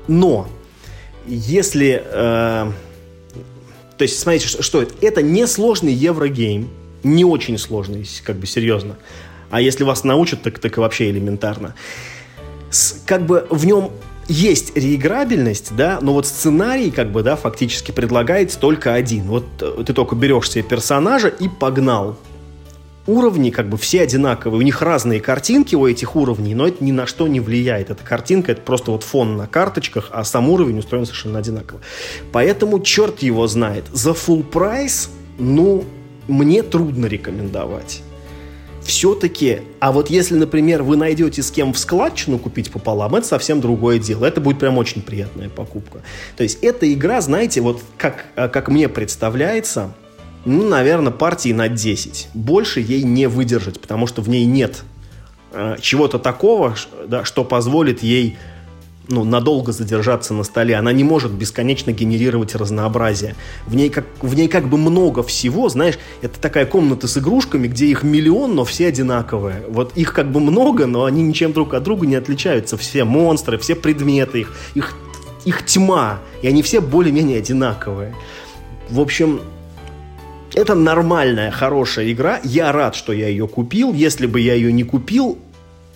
[0.08, 0.48] Но,
[1.26, 2.02] если...
[2.04, 2.70] Э,
[3.98, 4.94] то есть, смотрите, что, что это?
[5.00, 6.68] Это несложный Еврогейм,
[7.02, 8.96] не очень сложный, как бы серьезно.
[9.50, 11.74] А если вас научат, так, так и вообще элементарно.
[12.70, 13.92] С, как бы в нем
[14.28, 19.24] есть реиграбельность, да, но вот сценарий, как бы, да, фактически предлагается только один.
[19.24, 22.16] Вот э, ты только берешь себе персонажа и погнал.
[23.06, 24.58] Уровни, как бы, все одинаковые.
[24.58, 27.90] У них разные картинки у этих уровней, но это ни на что не влияет.
[27.90, 31.80] Эта картинка, это просто вот фон на карточках, а сам уровень устроен совершенно одинаково.
[32.32, 33.84] Поэтому черт его знает.
[33.92, 35.08] За full прайс,
[35.38, 35.84] ну,
[36.26, 38.02] мне трудно рекомендовать
[38.86, 43.60] все-таки, а вот если, например, вы найдете с кем в складчину купить пополам, это совсем
[43.60, 44.24] другое дело.
[44.24, 46.02] Это будет прям очень приятная покупка.
[46.36, 49.92] То есть эта игра, знаете, вот как, а, как мне представляется,
[50.44, 52.28] ну, наверное, партии на 10.
[52.32, 54.82] Больше ей не выдержать, потому что в ней нет
[55.50, 58.36] э, чего-то такого, да, что позволит ей
[59.08, 60.76] ну, надолго задержаться на столе.
[60.76, 63.36] Она не может бесконечно генерировать разнообразие.
[63.66, 67.68] В ней, как, в ней как бы много всего, знаешь, это такая комната с игрушками,
[67.68, 69.62] где их миллион, но все одинаковые.
[69.68, 72.76] Вот их как бы много, но они ничем друг от друга не отличаются.
[72.76, 74.96] Все монстры, все предметы, их, их,
[75.44, 78.14] их тьма, и они все более-менее одинаковые.
[78.88, 79.40] В общем,
[80.54, 82.40] это нормальная, хорошая игра.
[82.42, 83.92] Я рад, что я ее купил.
[83.92, 85.38] Если бы я ее не купил,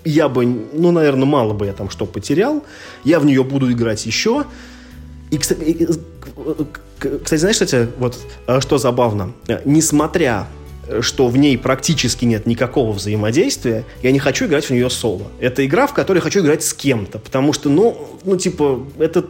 [0.05, 2.65] я бы, ну, наверное, мало бы я там что потерял.
[3.05, 4.45] Я в нее буду играть еще.
[5.31, 5.89] И, кстати,
[6.99, 9.33] кстати, знаешь, кстати, вот а, что забавно,
[9.65, 10.47] несмотря
[11.03, 15.29] что в ней практически нет никакого взаимодействия, я не хочу играть в нее соло.
[15.39, 19.25] Это игра, в которой хочу играть с кем-то, потому что, ну, ну, типа, это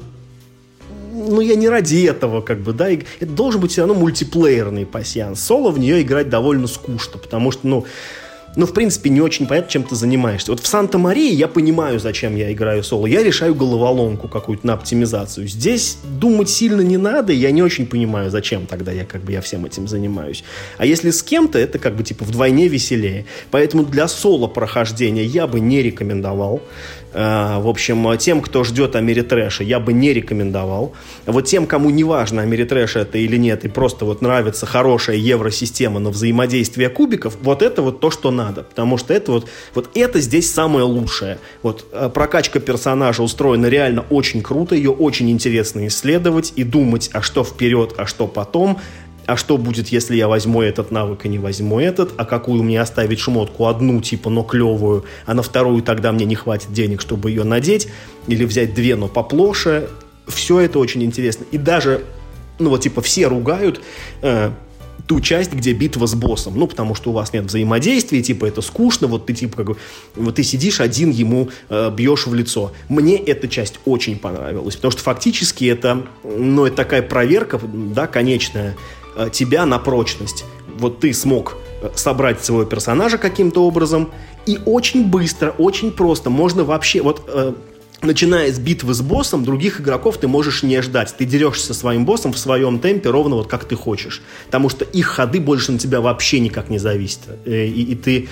[1.12, 5.40] ну, я не ради этого, как бы, да, это должен быть все равно мультиплеерный пассианс.
[5.40, 7.87] Соло в нее играть довольно скучно, потому что, ну,
[8.57, 10.51] ну, в принципе, не очень понятно, чем ты занимаешься.
[10.51, 13.07] Вот в Санта-Марии я понимаю, зачем я играю соло.
[13.07, 15.47] Я решаю головоломку какую-то на оптимизацию.
[15.47, 19.41] Здесь думать сильно не надо, я не очень понимаю, зачем тогда я как бы я
[19.41, 20.43] всем этим занимаюсь.
[20.79, 23.27] А если с кем-то, это как бы типа вдвойне веселее.
[23.51, 26.61] Поэтому для соло прохождения я бы не рекомендовал.
[27.13, 30.93] Э, в общем, тем, кто ждет Америтрэша, я бы не рекомендовал.
[31.27, 36.01] Вот тем, кому не важно, Америтрэш это или нет, и просто вот нравится хорошая евросистема
[36.01, 38.62] на взаимодействие кубиков, вот это вот то, что надо.
[38.62, 41.38] Потому что это вот, вот это здесь самое лучшее.
[41.62, 47.22] Вот э, прокачка персонажа устроена реально очень круто, ее очень интересно исследовать и думать, а
[47.22, 48.79] что вперед, а что потом
[49.26, 52.81] а что будет, если я возьму этот навык и не возьму этот, а какую мне
[52.81, 57.31] оставить шмотку, одну типа, но клевую, а на вторую тогда мне не хватит денег, чтобы
[57.31, 57.87] ее надеть,
[58.26, 59.88] или взять две, но поплоше.
[60.26, 61.44] Все это очень интересно.
[61.53, 62.03] И даже,
[62.59, 63.81] ну вот типа все ругают
[64.22, 64.50] э,
[65.11, 66.57] ту часть, где битва с боссом.
[66.57, 69.77] Ну, потому что у вас нет взаимодействия, типа, это скучно, вот ты, типа, как бы,
[70.14, 72.73] вот ты сидишь один, ему э, бьешь в лицо.
[72.88, 78.77] Мне эта часть очень понравилась, потому что фактически это, ну, это такая проверка, да, конечная,
[79.16, 80.44] Э, тебя на прочность.
[80.79, 84.11] Вот ты смог э, собрать своего персонажа каким-то образом,
[84.46, 87.53] и очень быстро, очень просто, можно вообще, вот э,
[88.03, 91.15] начиная с битвы с боссом, других игроков ты можешь не ждать.
[91.17, 94.23] Ты дерешься со своим боссом в своем темпе, ровно вот как ты хочешь.
[94.47, 97.21] Потому что их ходы больше на тебя вообще никак не зависят.
[97.45, 98.29] И, и ты...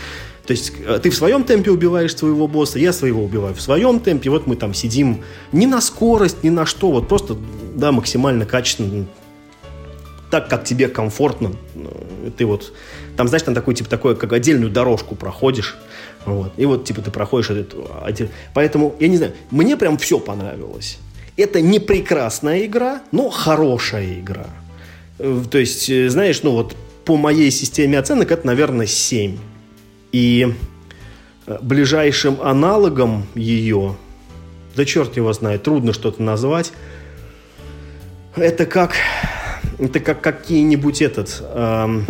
[0.46, 4.30] То есть ты в своем темпе убиваешь своего босса, я своего убиваю в своем темпе.
[4.30, 7.36] Вот мы там сидим не на скорость, ни на что, вот просто
[7.74, 9.06] да, максимально качественно
[10.30, 11.52] так, как тебе комфортно.
[11.74, 12.72] Э, ты вот,
[13.16, 15.76] там, знаешь, там такой, типа, такой, как отдельную дорожку проходишь.
[16.24, 16.52] Вот.
[16.56, 17.88] И вот, типа, ты проходишь эту...
[18.54, 20.98] Поэтому, я не знаю, мне прям все понравилось.
[21.36, 24.46] Это не прекрасная игра, но хорошая игра.
[25.18, 29.38] Э, то есть, э, знаешь, ну вот по моей системе оценок это, наверное, 7.
[30.12, 30.54] И
[31.62, 33.96] ближайшим аналогом ее,
[34.76, 36.72] да черт его знает, трудно что-то назвать,
[38.36, 38.94] это как
[39.78, 41.42] это как какие-нибудь этот...
[41.54, 42.04] Эм,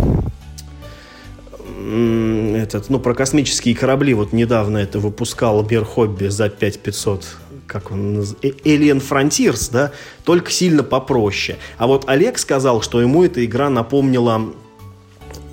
[2.59, 7.27] этот, ну, про космические корабли вот недавно это выпускал Мир Хобби за 5500
[7.67, 9.93] как он э, Alien Frontiers, да,
[10.25, 11.59] только сильно попроще.
[11.77, 14.55] А вот Олег сказал, что ему эта игра напомнила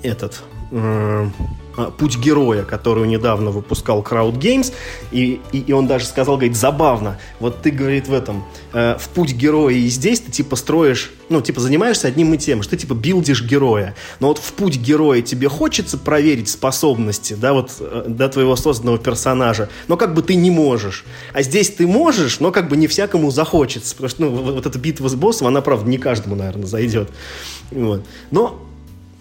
[0.02, 0.42] этот
[0.72, 1.28] э,
[1.98, 4.72] путь героя, которую недавно выпускал Crowd Games,
[5.10, 9.08] и, и, и он даже сказал, говорит, забавно, вот ты, говорит, в этом, э, в
[9.10, 12.78] путь героя и здесь ты, типа, строишь, ну, типа, занимаешься одним и тем, что ты,
[12.78, 18.04] типа, билдишь героя, но вот в путь героя тебе хочется проверить способности, да, вот, э,
[18.08, 22.52] да, твоего созданного персонажа, но как бы ты не можешь, а здесь ты можешь, но
[22.52, 25.60] как бы не всякому захочется, потому что, ну, вот, вот эта битва с боссом, она,
[25.60, 27.10] правда, не каждому, наверное, зайдет,
[27.70, 28.62] вот, но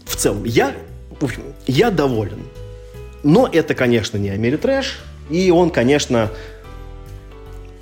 [0.05, 0.75] в целом, я
[1.19, 2.43] в общем, я доволен.
[3.23, 4.99] Но это, конечно, не Америтрэш.
[5.29, 6.31] И он, конечно...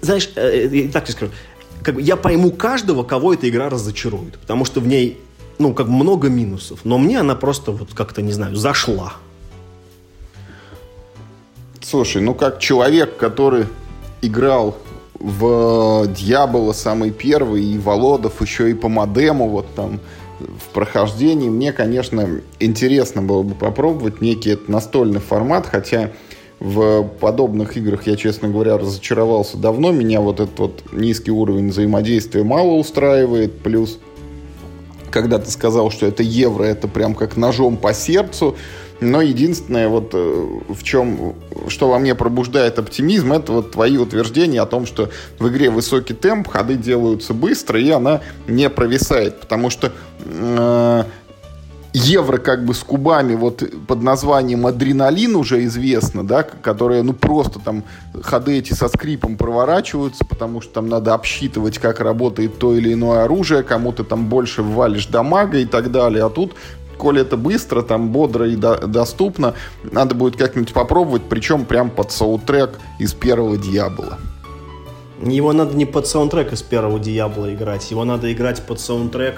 [0.01, 1.31] Знаешь, э, э так тебе скажу.
[1.81, 4.37] Как бы я пойму каждого, кого эта игра разочарует.
[4.39, 5.19] Потому что в ней,
[5.59, 6.79] ну, как много минусов.
[6.83, 9.13] Но мне она просто вот как-то, не знаю, зашла.
[11.81, 13.65] Слушай, ну как человек, который
[14.21, 14.77] играл
[15.19, 19.99] в Дьявола самый первый, и Володов еще и по модему, вот там
[20.43, 21.49] в прохождении.
[21.49, 26.11] Мне, конечно, интересно было бы попробовать некий настольный формат, хотя
[26.59, 29.91] в подобных играх я, честно говоря, разочаровался давно.
[29.91, 33.59] Меня вот этот вот низкий уровень взаимодействия мало устраивает.
[33.59, 33.99] Плюс,
[35.11, 38.55] когда ты сказал, что это евро, это прям как ножом по сердцу.
[39.03, 41.35] Но единственное, вот э, в чем,
[41.67, 46.13] что во мне пробуждает оптимизм, это вот твои утверждения о том, что в игре высокий
[46.13, 49.41] темп, ходы делаются быстро, и она не провисает.
[49.41, 49.91] Потому что
[50.25, 51.03] э,
[51.93, 57.59] евро как бы с кубами вот под названием адреналин уже известно, да, которые, ну, просто
[57.59, 57.83] там
[58.21, 63.23] ходы эти со скрипом проворачиваются, потому что там надо обсчитывать, как работает то или иное
[63.23, 66.55] оружие, кому-то там больше ввалишь дамага и так далее, а тут
[67.03, 72.13] коли это быстро, там бодро и до, доступно, надо будет как-нибудь попробовать, причем прям под
[72.13, 74.19] саундтрек из первого Диабла.
[75.21, 79.35] Его надо не под саундтрек из первого Диабла играть, его надо играть под саундтрек,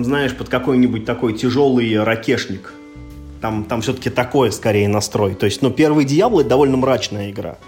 [0.00, 2.72] знаешь, под какой-нибудь такой тяжелый ракешник.
[3.42, 5.34] Там, там все-таки такое скорее настрой.
[5.34, 7.58] То есть, ну, первый Диабло это довольно мрачная игра.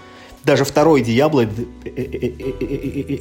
[0.43, 1.45] Даже второй Диабло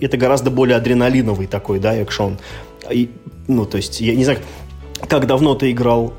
[0.00, 2.38] это гораздо более адреналиновый такой, да, экшон.
[2.90, 3.10] И,
[3.48, 4.38] ну, то есть, я не знаю,
[5.08, 6.12] как давно ты играл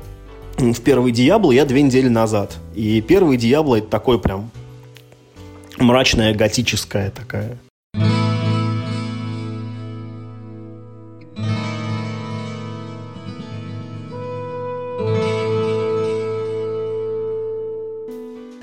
[0.56, 2.56] в первый Диабло, я две недели назад.
[2.74, 4.50] И первый Диабло это такой прям
[5.78, 7.58] мрачная, готическая такая.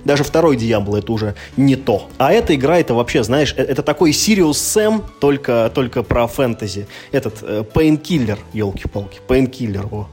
[0.05, 2.09] Даже второй Diablo это уже не то.
[2.17, 6.87] А эта игра, это вообще, знаешь, э, это такой Sirius Sam, только, только про фэнтези.
[7.11, 7.41] Этот
[7.73, 10.07] Painkiller, елки-палки, Painkiller, о.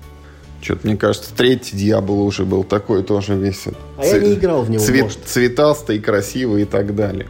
[0.62, 3.64] Что-то, мне кажется, третий Диабло уже был такой тоже весь.
[3.98, 4.16] А ц...
[4.16, 5.18] я не играл в него, цвет...
[5.24, 7.26] Цветастый, красивый и так далее.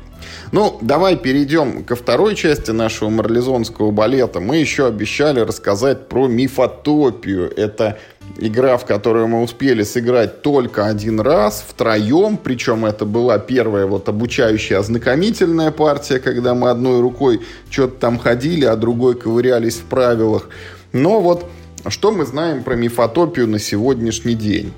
[0.52, 4.40] Ну, давай перейдем ко второй части нашего марлезонского балета.
[4.40, 7.50] Мы еще обещали рассказать про мифотопию.
[7.56, 7.98] Это
[8.38, 14.08] игра, в которую мы успели сыграть только один раз, втроем, причем это была первая вот
[14.08, 20.48] обучающая ознакомительная партия, когда мы одной рукой что-то там ходили, а другой ковырялись в правилах.
[20.92, 21.46] Но вот
[21.88, 24.72] что мы знаем про мифотопию на сегодняшний день?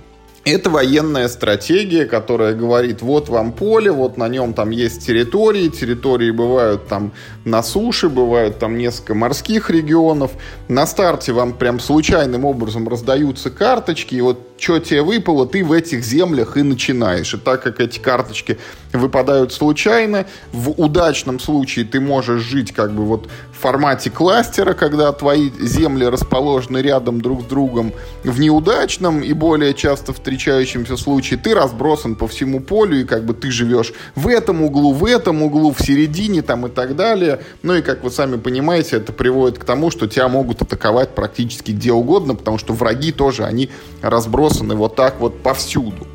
[0.44, 6.30] Это военная стратегия, которая говорит, вот вам поле, вот на нем там есть территории, территории
[6.30, 7.12] бывают там
[7.46, 10.32] на суше, бывают там несколько морских регионов.
[10.68, 15.72] На старте вам прям случайным образом раздаются карточки, и вот что тебе выпало, ты в
[15.72, 17.32] этих землях и начинаешь.
[17.32, 18.58] И так как эти карточки
[18.94, 25.12] выпадают случайно, в удачном случае ты можешь жить как бы вот в формате кластера, когда
[25.12, 27.92] твои земли расположены рядом друг с другом,
[28.22, 33.34] в неудачном и более часто встречающемся случае ты разбросан по всему полю, и как бы
[33.34, 37.40] ты живешь в этом углу, в этом углу, в середине там и так далее.
[37.62, 41.72] Ну и как вы сами понимаете, это приводит к тому, что тебя могут атаковать практически
[41.72, 43.70] где угодно, потому что враги тоже, они
[44.02, 46.06] разбросаны вот так вот повсюду.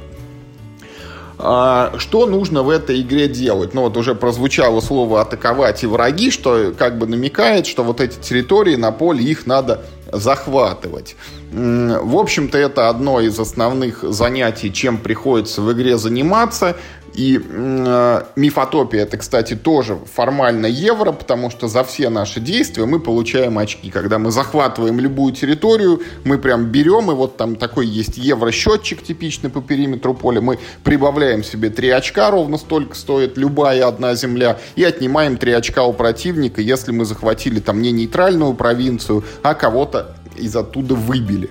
[1.41, 3.73] А, что нужно в этой игре делать?
[3.73, 8.19] Ну вот уже прозвучало слово атаковать и враги, что как бы намекает, что вот эти
[8.19, 11.15] территории на поле их надо захватывать.
[11.51, 16.75] В общем-то, это одно из основных занятий, чем приходится в игре заниматься.
[17.19, 23.01] И э, мифотопия это, кстати, тоже формально евро, потому что за все наши действия мы
[23.01, 23.91] получаем очки.
[23.91, 29.49] Когда мы захватываем любую территорию, мы прям берем, и вот там такой есть евро-счетчик типичный
[29.49, 34.85] по периметру поля, мы прибавляем себе 3 очка, ровно столько стоит любая одна земля, и
[34.85, 40.55] отнимаем 3 очка у противника, если мы захватили там не нейтральную провинцию, а кого-то из
[40.55, 41.49] оттуда выбили.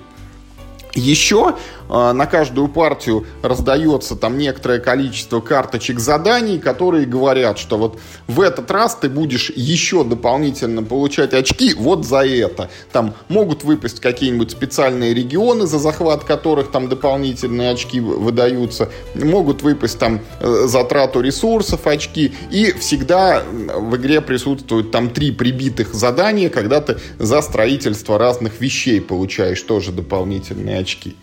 [0.95, 1.55] Еще
[1.89, 8.71] на каждую партию раздается там некоторое количество карточек заданий, которые говорят, что вот в этот
[8.71, 12.71] раз ты будешь еще дополнительно получать очки вот за это.
[12.93, 18.91] Там могут выпасть какие-нибудь специальные регионы, за захват которых там дополнительные очки выдаются.
[19.15, 22.33] Могут выпасть там э, затрату ресурсов очки.
[22.51, 29.01] И всегда в игре присутствуют там три прибитых задания, когда ты за строительство разных вещей
[29.01, 31.17] получаешь тоже дополнительные очки.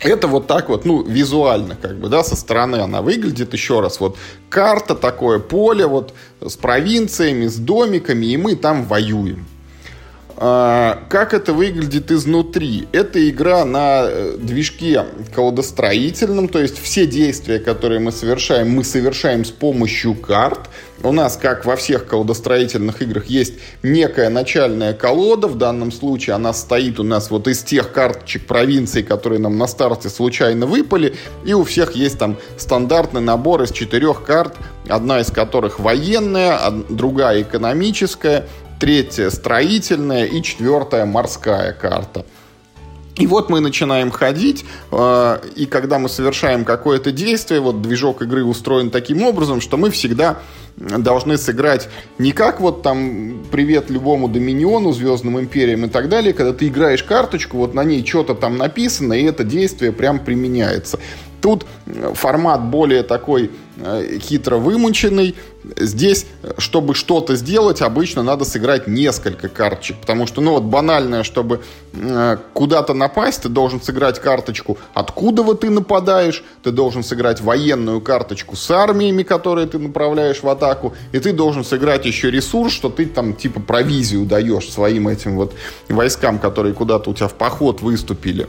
[0.00, 3.52] Это вот так вот, ну, визуально, как бы, да, со стороны она выглядит.
[3.52, 4.16] Еще раз, вот
[4.48, 9.46] карта, такое поле, вот с провинциями, с домиками, и мы там воюем.
[10.40, 12.86] А, как это выглядит изнутри?
[12.92, 19.44] Это игра на э, движке колодостроительном, то есть все действия, которые мы совершаем, мы совершаем
[19.44, 20.70] с помощью карт.
[21.02, 25.48] У нас, как во всех колодостроительных играх, есть некая начальная колода.
[25.48, 29.66] В данном случае она стоит у нас вот из тех карточек провинций, которые нам на
[29.66, 31.16] старте случайно выпали.
[31.44, 34.54] И у всех есть там стандартный набор из четырех карт,
[34.88, 38.46] одна из которых военная, другая экономическая,
[38.78, 42.24] третья строительная и четвертая морская карта.
[43.16, 48.44] И вот мы начинаем ходить, э, и когда мы совершаем какое-то действие, вот движок игры
[48.44, 50.38] устроен таким образом, что мы всегда
[50.78, 56.52] должны сыграть не как вот там привет любому Доминиону, Звездным Империям и так далее, когда
[56.52, 60.98] ты играешь карточку, вот на ней что-то там написано, и это действие прям применяется.
[61.40, 65.36] Тут э, формат более такой э, хитро вымученный.
[65.76, 66.26] Здесь,
[66.56, 69.98] чтобы что-то сделать, обычно надо сыграть несколько карточек.
[70.00, 71.60] Потому что, ну вот банальное, чтобы
[71.92, 78.00] э, куда-то напасть, ты должен сыграть карточку, откуда вот ты нападаешь, ты должен сыграть военную
[78.00, 80.67] карточку с армиями, которые ты направляешь в атаку,
[81.12, 85.54] и ты должен сыграть еще ресурс, что ты там типа провизию даешь своим этим вот
[85.88, 88.46] войскам, которые куда-то у тебя в поход выступили.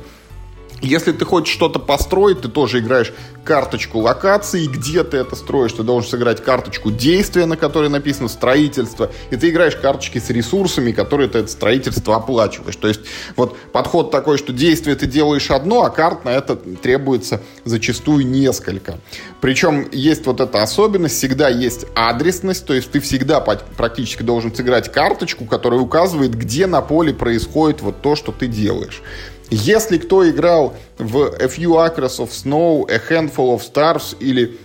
[0.82, 3.14] Если ты хочешь что-то построить, ты тоже играешь
[3.44, 5.74] карточку локации, где ты это строишь.
[5.74, 9.12] Ты должен сыграть карточку действия, на которой написано строительство.
[9.32, 12.76] И ты играешь карточки с ресурсами, которые ты это строительство оплачиваешь.
[12.76, 13.02] То есть
[13.36, 19.00] вот подход такой, что действие ты делаешь одно, а карт на это требуется зачастую несколько.
[19.42, 24.92] Причем есть вот эта особенность, всегда есть адресность, то есть ты всегда практически должен сыграть
[24.92, 29.02] карточку, которая указывает, где на поле происходит вот то, что ты делаешь.
[29.50, 34.58] Если кто играл в A Few Acres of Snow, A Handful of Stars или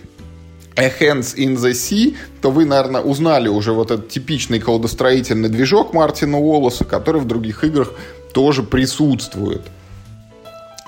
[0.75, 5.93] A Hands in the Sea, то вы, наверное, узнали уже вот этот типичный колодостроительный движок
[5.93, 7.93] Мартина Уоллеса, который в других играх
[8.33, 9.61] тоже присутствует.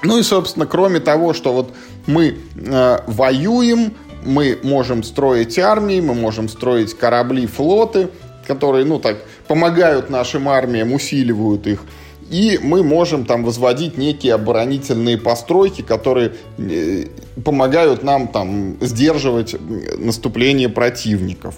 [0.03, 1.73] Ну и, собственно, кроме того, что вот
[2.05, 3.93] мы э, воюем,
[4.23, 8.09] мы можем строить армии, мы можем строить корабли, флоты,
[8.45, 9.17] которые, ну так,
[9.47, 11.83] помогают нашим армиям, усиливают их.
[12.29, 17.05] И мы можем там возводить некие оборонительные постройки, которые э,
[17.43, 19.55] помогают нам там сдерживать
[19.97, 21.55] наступление противников.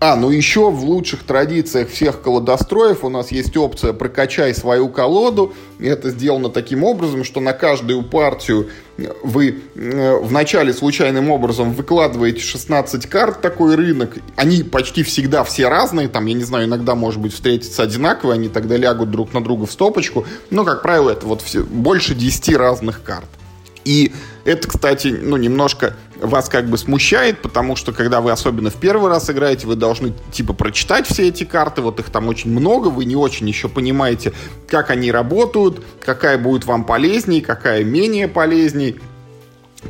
[0.00, 5.54] А, ну еще в лучших традициях всех колодостроев у нас есть опция «прокачай свою колоду».
[5.80, 8.68] Это сделано таким образом, что на каждую партию
[9.24, 14.18] вы э, вначале случайным образом выкладываете 16 карт, такой рынок.
[14.36, 16.06] Они почти всегда все разные.
[16.06, 19.66] Там, я не знаю, иногда, может быть, встретятся одинаковые, они тогда лягут друг на друга
[19.66, 20.24] в стопочку.
[20.50, 23.28] Но, как правило, это вот все, больше 10 разных карт.
[23.88, 24.12] И
[24.44, 29.08] это, кстати, ну, немножко вас как бы смущает, потому что, когда вы особенно в первый
[29.08, 33.06] раз играете, вы должны, типа, прочитать все эти карты, вот их там очень много, вы
[33.06, 34.34] не очень еще понимаете,
[34.68, 39.00] как они работают, какая будет вам полезней, какая менее полезней.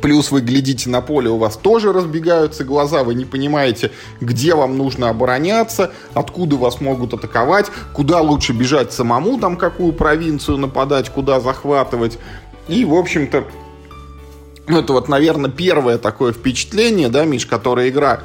[0.01, 3.91] Плюс вы глядите на поле, у вас тоже разбегаются глаза, вы не понимаете,
[4.21, 10.55] где вам нужно обороняться, откуда вас могут атаковать, куда лучше бежать самому, там какую провинцию
[10.55, 12.17] нападать, куда захватывать.
[12.69, 13.45] И, в общем-то,
[14.69, 18.21] ну, это вот, наверное, первое такое впечатление, да, Миш, которое игра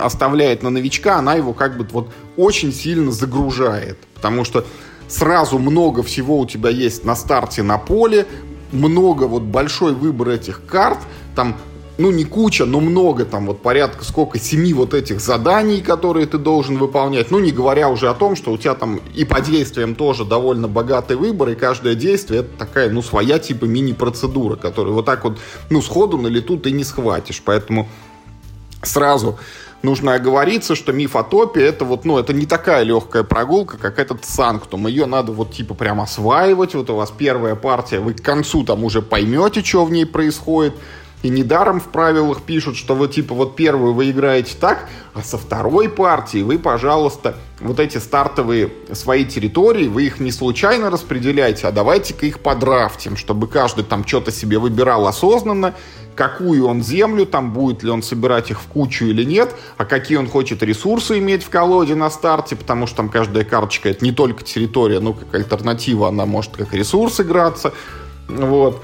[0.00, 3.98] оставляет на новичка, она его как бы вот очень сильно загружает.
[4.14, 4.64] Потому что
[5.08, 8.26] сразу много всего у тебя есть на старте на поле,
[8.72, 10.98] много, вот большой выбор этих карт,
[11.36, 11.56] там
[12.02, 16.36] ну не куча, но много, там вот порядка сколько, семи вот этих заданий, которые ты
[16.36, 19.94] должен выполнять, ну не говоря уже о том, что у тебя там и по действиям
[19.94, 25.06] тоже довольно богатый выбор, и каждое действие это такая, ну своя типа мини-процедура, которую вот
[25.06, 25.38] так вот,
[25.70, 27.88] ну сходу на лету ты не схватишь, поэтому
[28.82, 29.38] сразу
[29.84, 34.86] нужно оговориться, что мифотопия это вот, ну, это не такая легкая прогулка, как этот санктум.
[34.86, 36.74] Ее надо вот типа прям осваивать.
[36.74, 40.74] Вот у вас первая партия, вы к концу там уже поймете, что в ней происходит.
[41.22, 45.38] И недаром в правилах пишут, что вы типа вот первую вы играете так, а со
[45.38, 51.72] второй партии вы, пожалуйста, вот эти стартовые свои территории, вы их не случайно распределяете, а
[51.72, 55.74] давайте-ка их подрафтим, чтобы каждый там что-то себе выбирал осознанно,
[56.16, 60.18] какую он землю, там будет ли он собирать их в кучу или нет, а какие
[60.18, 64.10] он хочет ресурсы иметь в колоде на старте, потому что там каждая карточка это не
[64.12, 67.72] только территория, но как альтернатива она может как ресурс играться.
[68.28, 68.82] Вот.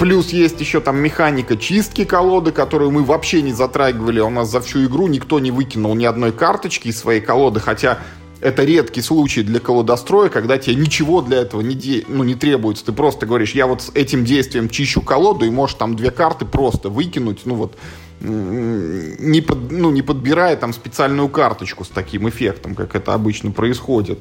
[0.00, 4.18] Плюс есть еще там механика чистки колоды, которую мы вообще не затрагивали.
[4.20, 7.98] У нас за всю игру никто не выкинул ни одной карточки из своей колоды, хотя
[8.40, 12.02] это редкий случай для колодостроя, когда тебе ничего для этого не, де...
[12.08, 12.86] ну, не требуется.
[12.86, 16.46] Ты просто говоришь, я вот с этим действием чищу колоду, и можешь там две карты
[16.46, 17.74] просто выкинуть, ну вот,
[18.20, 24.18] не, под, ну, не подбирая там специальную карточку с таким эффектом, как это обычно происходит.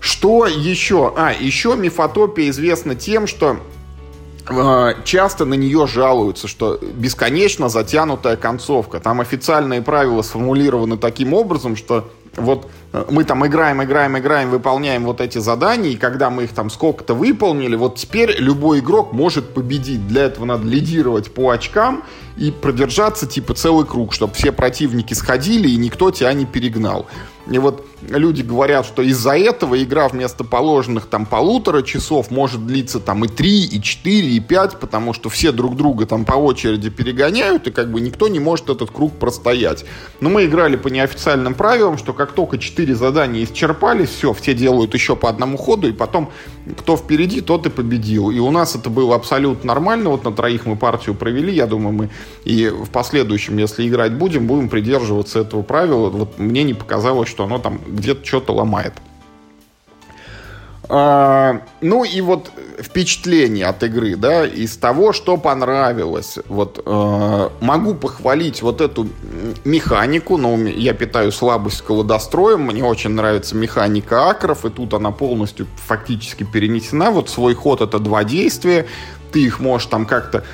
[0.00, 1.12] Что еще?
[1.18, 3.58] А, еще мифотопия известна тем, что
[5.04, 9.00] часто на нее жалуются, что бесконечно затянутая концовка.
[9.00, 15.04] Там официальные правила сформулированы таким образом, что вот э, мы там играем, играем, играем, выполняем
[15.04, 19.52] вот эти задания, и когда мы их там сколько-то выполнили, вот теперь любой игрок может
[19.52, 20.06] победить.
[20.06, 22.04] Для этого надо лидировать по очкам
[22.36, 27.06] и продержаться типа целый круг, чтобы все противники сходили и никто тебя не перегнал.
[27.50, 33.00] И вот люди говорят, что из-за этого игра вместо положенных там полутора часов может длиться
[33.00, 36.90] там и три, и четыре, и пять, потому что все друг друга там по очереди
[36.90, 39.84] перегоняют, и как бы никто не может этот круг простоять.
[40.20, 44.94] Но мы играли по неофициальным правилам, что как только четыре задания исчерпались, все, все делают
[44.94, 46.30] еще по одному ходу, и потом
[46.78, 48.30] кто впереди, тот и победил.
[48.30, 51.92] И у нас это было абсолютно нормально, вот на троих мы партию провели, я думаю,
[51.92, 52.10] мы
[52.44, 56.08] и в последующем, если играть будем, будем придерживаться этого правила.
[56.10, 58.94] Вот мне не показалось, что оно там где-то что-то ломает.
[60.92, 66.40] А, ну и вот впечатление от игры, да, из того, что понравилось.
[66.48, 69.06] Вот э, могу похвалить вот эту
[69.64, 75.12] механику, но я питаю слабость к колодостроем, мне очень нравится механика акров, и тут она
[75.12, 77.12] полностью фактически перенесена.
[77.12, 78.86] Вот свой ход это два действия,
[79.30, 80.44] ты их можешь там как-то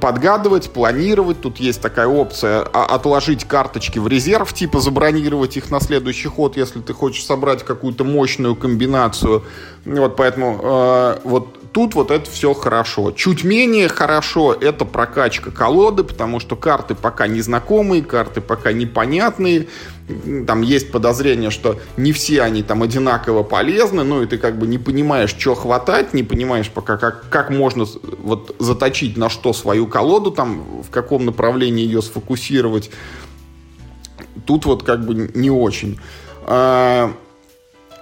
[0.00, 1.40] подгадывать, планировать.
[1.40, 6.56] Тут есть такая опция а, отложить карточки в резерв, типа забронировать их на следующий ход,
[6.56, 9.42] если ты хочешь собрать какую-то мощную комбинацию.
[9.84, 13.12] Вот поэтому э, вот тут вот это все хорошо.
[13.12, 19.68] Чуть менее хорошо это прокачка колоды, потому что карты пока незнакомые, карты пока непонятные.
[20.46, 24.66] Там есть подозрение, что не все они там одинаково полезны, ну и ты как бы
[24.66, 27.86] не понимаешь, что хватать, не понимаешь пока, как, как можно
[28.18, 32.90] вот заточить на что свою колоду, там в каком направлении ее сфокусировать.
[34.46, 35.98] Тут вот как бы не очень.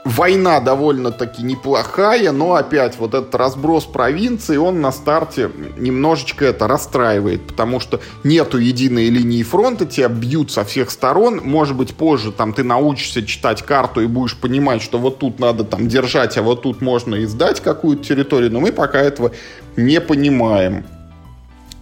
[0.04, 7.46] Война довольно-таки неплохая, но опять вот этот разброс провинций, он на старте немножечко это расстраивает,
[7.46, 12.52] потому что нету единой линии фронта, тебя бьют со всех сторон, может быть позже там
[12.52, 16.62] ты научишься читать карту и будешь понимать, что вот тут надо там держать, а вот
[16.62, 19.32] тут можно и сдать какую-то территорию, но мы пока этого
[19.76, 20.86] не понимаем.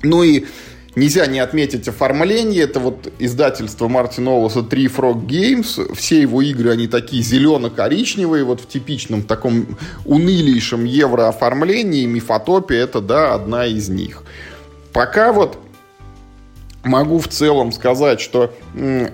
[0.03, 0.47] Ну и
[0.97, 2.63] Нельзя не отметить оформление.
[2.63, 5.95] Это вот издательство Мартина Олоса Three Frog Games.
[5.95, 9.77] Все его игры, они такие зелено-коричневые, вот в типичном таком
[10.07, 12.07] унылейшем еврооформлении.
[12.07, 14.23] Мифотопия это, да, одна из них.
[14.95, 15.59] Пока вот
[16.87, 18.53] могу в целом сказать, что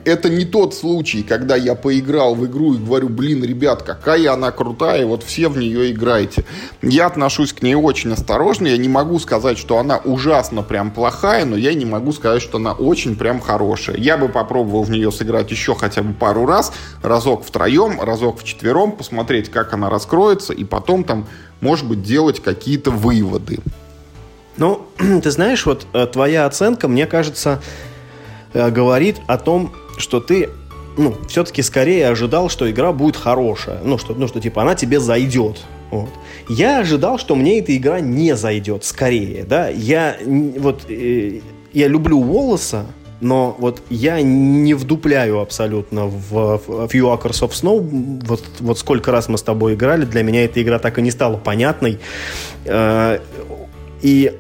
[0.04, 4.52] это не тот случай, когда я поиграл в игру и говорю, блин, ребят, какая она
[4.52, 6.44] крутая, вот все в нее играете.
[6.82, 11.44] Я отношусь к ней очень осторожно, я не могу сказать, что она ужасно прям плохая,
[11.44, 13.96] но я не могу сказать, что она очень прям хорошая.
[13.96, 18.92] Я бы попробовал в нее сыграть еще хотя бы пару раз, разок втроем, разок вчетвером,
[18.92, 21.26] посмотреть, как она раскроется, и потом там,
[21.60, 23.58] может быть, делать какие-то выводы.
[24.56, 24.86] Ну,
[25.22, 27.60] ты знаешь, вот э, твоя оценка, мне кажется,
[28.52, 30.48] э, говорит о том, что ты
[30.96, 33.80] ну, все-таки скорее ожидал, что игра будет хорошая.
[33.82, 35.60] Ну, что, ну, что типа она тебе зайдет.
[35.90, 36.10] Вот.
[36.48, 39.68] Я ожидал, что мне эта игра не зайдет, скорее, да.
[39.68, 41.40] Я вот э,
[41.72, 42.86] я люблю волоса,
[43.20, 48.20] но вот я не вдупляю абсолютно в, в Few Acres of Snow.
[48.26, 51.10] Вот, вот сколько раз мы с тобой играли, для меня эта игра так и не
[51.10, 51.98] стала понятной.
[52.64, 53.20] Э,
[54.02, 54.32] и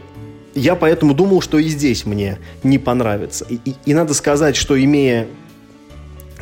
[0.54, 3.46] я поэтому думал, что и здесь мне не понравится.
[3.48, 5.26] И, и, и надо сказать, что имея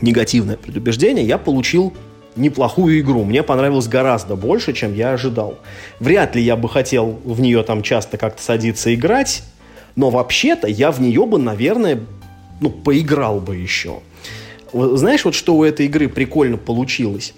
[0.00, 1.92] негативное предубеждение, я получил
[2.36, 3.24] неплохую игру.
[3.24, 5.58] Мне понравилось гораздо больше, чем я ожидал.
[5.98, 9.42] Вряд ли я бы хотел в нее там часто как-то садиться играть,
[9.96, 12.00] но вообще-то я в нее бы, наверное,
[12.61, 14.00] ну, поиграл бы еще.
[14.72, 17.34] Знаешь, вот что у этой игры прикольно получилось?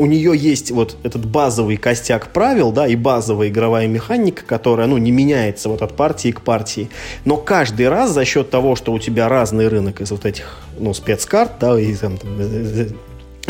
[0.00, 4.96] У нее есть вот этот базовый костяк правил, да, и базовая игровая механика, которая, ну,
[4.96, 6.88] не меняется вот от партии к партии.
[7.26, 10.94] Но каждый раз за счет того, что у тебя разный рынок из вот этих, ну,
[10.94, 12.18] спецкарт, да, и там,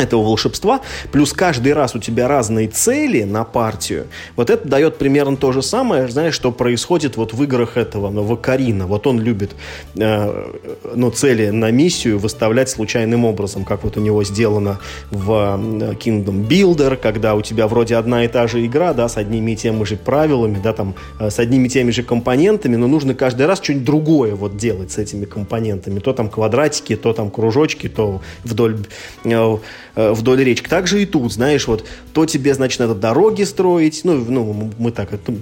[0.01, 0.81] этого волшебства,
[1.11, 5.61] плюс каждый раз у тебя разные цели на партию, вот это дает примерно то же
[5.61, 8.87] самое, знаешь, что происходит вот в играх этого, ну, Вакарина.
[8.87, 9.51] Вот он любит,
[9.95, 10.51] э,
[10.95, 14.79] ну, цели на миссию выставлять случайным образом, как вот у него сделано
[15.11, 19.17] в э, Kingdom Builder, когда у тебя вроде одна и та же игра, да, с
[19.17, 22.87] одними и теми же правилами, да, там, э, с одними и теми же компонентами, но
[22.87, 25.99] нужно каждый раз что-нибудь другое вот делать с этими компонентами.
[25.99, 28.77] То там квадратики, то там кружочки, то вдоль
[29.23, 29.57] Э,
[29.95, 30.67] вдоль речки.
[30.67, 34.91] Так же и тут, знаешь, вот то тебе, значит, надо дороги строить, ну, ну мы
[34.91, 35.33] так это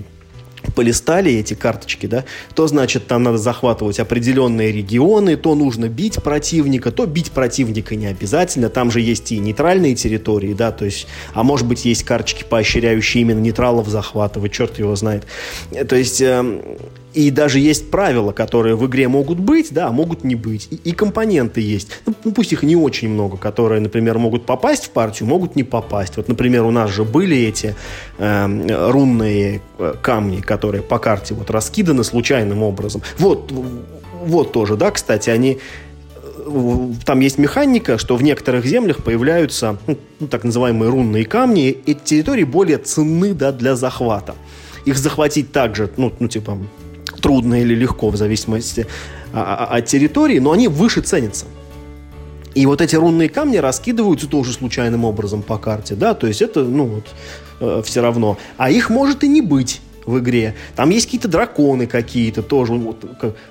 [0.76, 6.92] полистали эти карточки, да, то значит там надо захватывать определенные регионы, то нужно бить противника,
[6.92, 11.44] то бить противника не обязательно, там же есть и нейтральные территории, да, то есть, а
[11.44, 15.24] может быть есть карточки, поощряющие именно нейтралов захватывать, черт его знает.
[15.72, 16.62] Э, то есть э,
[17.14, 20.68] и даже есть правила, которые в игре могут быть, да, могут не быть.
[20.70, 21.90] И, и компоненты есть.
[22.06, 25.64] Ну, ну, пусть их не очень много, которые, например, могут попасть в партию, могут не
[25.64, 26.18] попасть.
[26.18, 27.76] Вот, например, у нас же были эти
[28.20, 29.62] эм, э, рунные
[30.02, 33.02] камни, которые по карте вот раскиданы случайным образом.
[33.18, 33.52] Вот,
[34.24, 35.58] вот тоже, да, кстати, они
[36.36, 41.76] э, там есть механика, что в некоторых землях появляются ну, ну, так называемые рунные камни.
[41.86, 44.36] Эти территории более ценны да, для захвата.
[44.86, 46.58] Их захватить также, ну, ну типа,
[47.20, 48.88] трудно или легко, в зависимости
[49.34, 51.46] а, а, от территории, но они выше ценятся.
[52.56, 56.64] И вот эти рунные камни раскидываются тоже случайным образом по карте, да, то есть это,
[56.64, 57.06] ну, вот,
[57.60, 58.38] э, все равно.
[58.58, 60.56] А их может и не быть в игре.
[60.76, 62.74] Там есть какие-то драконы какие-то тоже.
[62.74, 63.06] Вот,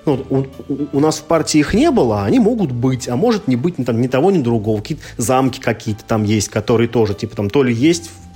[0.05, 0.45] ну, у,
[0.93, 3.79] у нас в партии их не было, а они могут быть, а может не быть
[3.79, 4.79] ни, там, ни того, ни другого.
[4.79, 8.28] Какие-то замки какие-то там есть, которые тоже, типа, там то ли есть в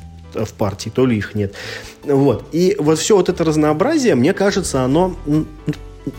[0.56, 1.54] партии, то ли их нет.
[2.04, 2.44] Вот.
[2.52, 5.16] И вот все вот это разнообразие, мне кажется, оно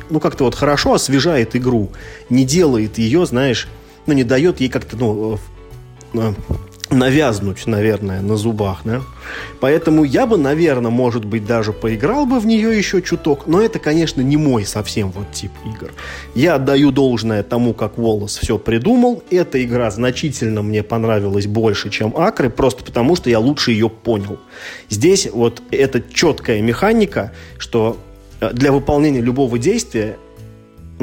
[0.09, 1.91] ну, как-то вот хорошо освежает игру.
[2.29, 3.67] Не делает ее, знаешь,
[4.05, 5.39] ну, не дает ей как-то, ну,
[6.93, 9.01] навязнуть, наверное, на зубах, да.
[9.59, 13.79] Поэтому я бы, наверное, может быть, даже поиграл бы в нее еще чуток, но это,
[13.79, 15.91] конечно, не мой совсем вот тип игр.
[16.35, 19.23] Я отдаю должное тому, как Волос все придумал.
[19.29, 24.39] Эта игра значительно мне понравилась больше, чем Акры, просто потому, что я лучше ее понял.
[24.89, 27.97] Здесь вот эта четкая механика, что
[28.39, 30.17] э, для выполнения любого действия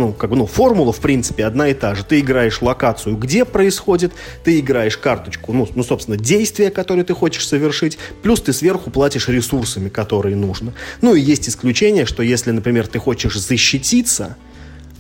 [0.01, 2.05] ну, как бы, ну, формула, в принципе, одна и та же.
[2.05, 7.46] Ты играешь локацию, где происходит, ты играешь карточку, ну, ну, собственно, действия, которые ты хочешь
[7.46, 10.72] совершить, плюс ты сверху платишь ресурсами, которые нужно.
[11.03, 14.36] Ну, и есть исключение, что если, например, ты хочешь защититься,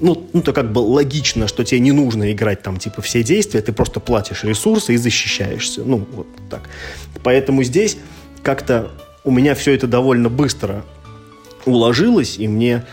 [0.00, 3.60] ну, ну, то как бы логично, что тебе не нужно играть там, типа, все действия,
[3.60, 5.82] ты просто платишь ресурсы и защищаешься.
[5.84, 6.68] Ну, вот так.
[7.22, 7.96] Поэтому здесь
[8.42, 8.90] как-то
[9.24, 10.84] у меня все это довольно быстро
[11.66, 12.84] уложилось, и мне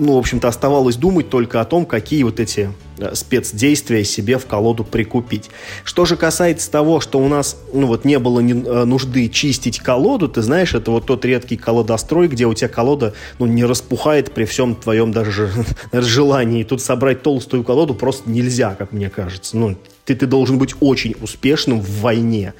[0.00, 4.46] ну, в общем-то, оставалось думать только о том, какие вот эти э, спецдействия себе в
[4.46, 5.50] колоду прикупить.
[5.84, 9.78] Что же касается того, что у нас ну, вот не было ни, э, нужды чистить
[9.78, 14.32] колоду, ты знаешь, это вот тот редкий колодострой, где у тебя колода ну, не распухает
[14.32, 15.50] при всем твоем даже
[15.92, 16.64] желании.
[16.64, 19.56] Тут собрать толстую колоду просто нельзя, как мне кажется.
[19.56, 19.76] Ну,
[20.10, 22.54] ты, ты должен быть очень успешным в войне,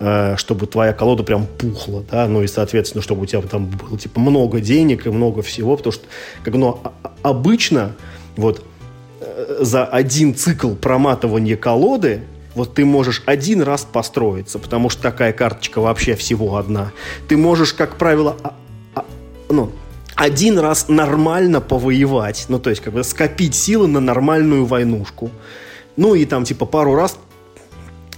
[0.00, 3.96] э, чтобы твоя колода прям пухла, да, ну и, соответственно, чтобы у тебя там было,
[3.96, 6.04] типа, много денег и много всего, потому что,
[6.42, 7.94] как, ну, а, а, обычно,
[8.36, 8.64] вот,
[9.20, 12.22] э, за один цикл проматывания колоды
[12.56, 16.90] вот ты можешь один раз построиться, потому что такая карточка вообще всего одна.
[17.28, 18.54] Ты можешь, как правило, а,
[18.94, 19.04] а,
[19.50, 19.70] ну,
[20.16, 25.30] один раз нормально повоевать, ну, то есть, как бы скопить силы на нормальную войнушку.
[25.96, 27.18] Ну и там типа пару раз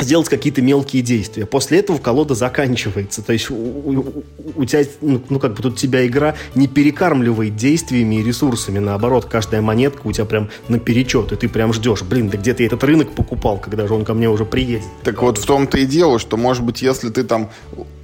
[0.01, 1.47] сделать какие-то мелкие действия.
[1.47, 3.23] После этого колода заканчивается.
[3.23, 4.25] То есть у, у,
[4.57, 8.79] у тебя, ну, ну, как бы тут тебя игра не перекармливает действиями и ресурсами.
[8.79, 12.03] Наоборот, каждая монетка у тебя прям наперечет, и ты прям ждешь.
[12.03, 14.87] Блин, да где ты этот рынок покупал, когда же он ко мне уже приедет?
[15.03, 17.51] Так вот в том-то и дело, что, может быть, если ты там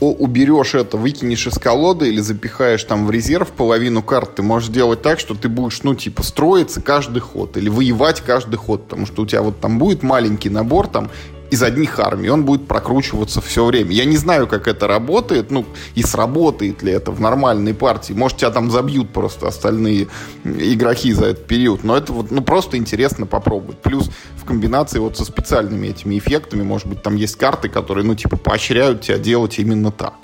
[0.01, 5.03] уберешь это, выкинешь из колоды или запихаешь там в резерв половину карт, ты можешь сделать
[5.03, 9.23] так, что ты будешь, ну, типа, строиться каждый ход или воевать каждый ход, потому что
[9.23, 11.11] у тебя вот там будет маленький набор там
[11.51, 13.93] из одних армий, он будет прокручиваться все время.
[13.93, 15.65] Я не знаю, как это работает, ну,
[15.95, 18.13] и сработает ли это в нормальной партии.
[18.13, 20.09] Может, тебя там забьют просто остальные
[20.45, 23.79] игроки за этот период, но это вот, ну, просто интересно попробовать.
[23.79, 28.15] Плюс в комбинации вот со специальными этими эффектами, может быть, там есть карты, которые, ну,
[28.15, 30.15] типа, поощряют тебя делать именно так.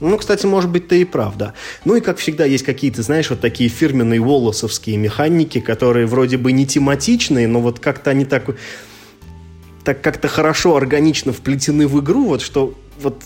[0.00, 1.52] Ну, кстати, может быть, ты и правда.
[1.84, 6.52] Ну и, как всегда, есть какие-то, знаешь, вот такие фирменные волосовские механики, которые вроде бы
[6.52, 8.44] не тематичные, но вот как-то они так
[9.84, 13.16] так как-то хорошо, органично вплетены в игру, вот что вот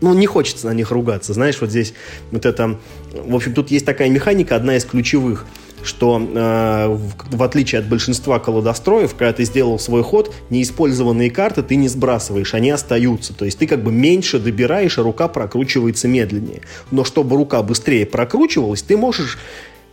[0.00, 1.32] ну, не хочется на них ругаться.
[1.32, 1.92] Знаешь, вот здесь
[2.30, 2.78] вот это...
[3.12, 5.44] В общем, тут есть такая механика, одна из ключевых,
[5.82, 11.62] что э, в, в отличие от большинства колодостроев, когда ты сделал свой ход, неиспользованные карты
[11.62, 13.34] ты не сбрасываешь, они остаются.
[13.34, 16.62] То есть ты как бы меньше добираешь, а рука прокручивается медленнее.
[16.90, 19.38] Но чтобы рука быстрее прокручивалась, ты можешь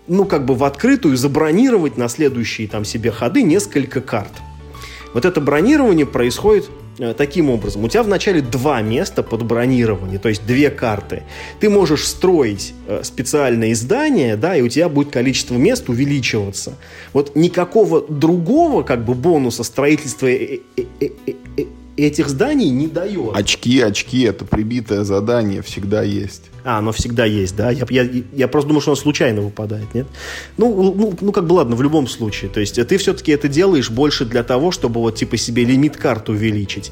[0.07, 4.31] ну, как бы в открытую забронировать на следующие там себе ходы несколько карт.
[5.15, 7.85] Вот это бронирование происходит э, таким образом.
[7.85, 11.23] У тебя вначале два места под бронирование, то есть две карты.
[11.61, 16.73] Ты можешь строить э, специальное издание, да, и у тебя будет количество мест увеличиваться.
[17.13, 20.59] Вот никакого другого как бы бонуса строительства э,
[21.97, 23.35] этих зданий не дает.
[23.35, 26.43] Очки, очки, это прибитое задание всегда есть.
[26.63, 27.69] А, оно всегда есть, да?
[27.71, 30.07] Я, я, я просто думал, что оно случайно выпадает, нет?
[30.57, 32.49] Ну, ну, ну, как бы ладно, в любом случае.
[32.49, 36.31] То есть ты все-таки это делаешь больше для того, чтобы вот типа себе лимит карты
[36.31, 36.91] увеличить.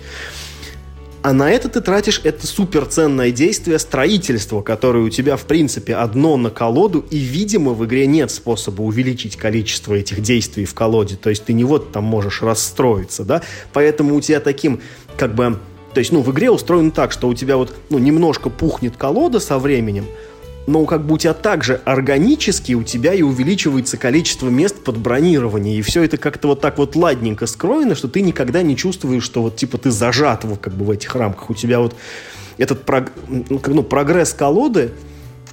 [1.24, 6.36] А на это ты тратишь это суперценное действие строительства, которое у тебя, в принципе, одно
[6.36, 11.16] на колоду, и, видимо, в игре нет способа увеличить количество этих действий в колоде.
[11.16, 13.42] То есть ты не вот там можешь расстроиться, да?
[13.72, 14.82] Поэтому у тебя таким,
[15.16, 15.58] как бы,
[15.94, 19.40] то есть, ну, в игре устроено так, что у тебя вот, ну, немножко пухнет колода
[19.40, 20.06] со временем,
[20.66, 25.78] но как бы у тебя также органически у тебя и увеличивается количество мест под бронирование.
[25.78, 29.42] И все это как-то вот так вот ладненько скроено, что ты никогда не чувствуешь, что
[29.42, 31.50] вот типа ты зажат вот как бы в этих рамках.
[31.50, 31.96] У тебя вот
[32.58, 33.12] этот прог...
[33.28, 34.92] ну, прогресс колоды,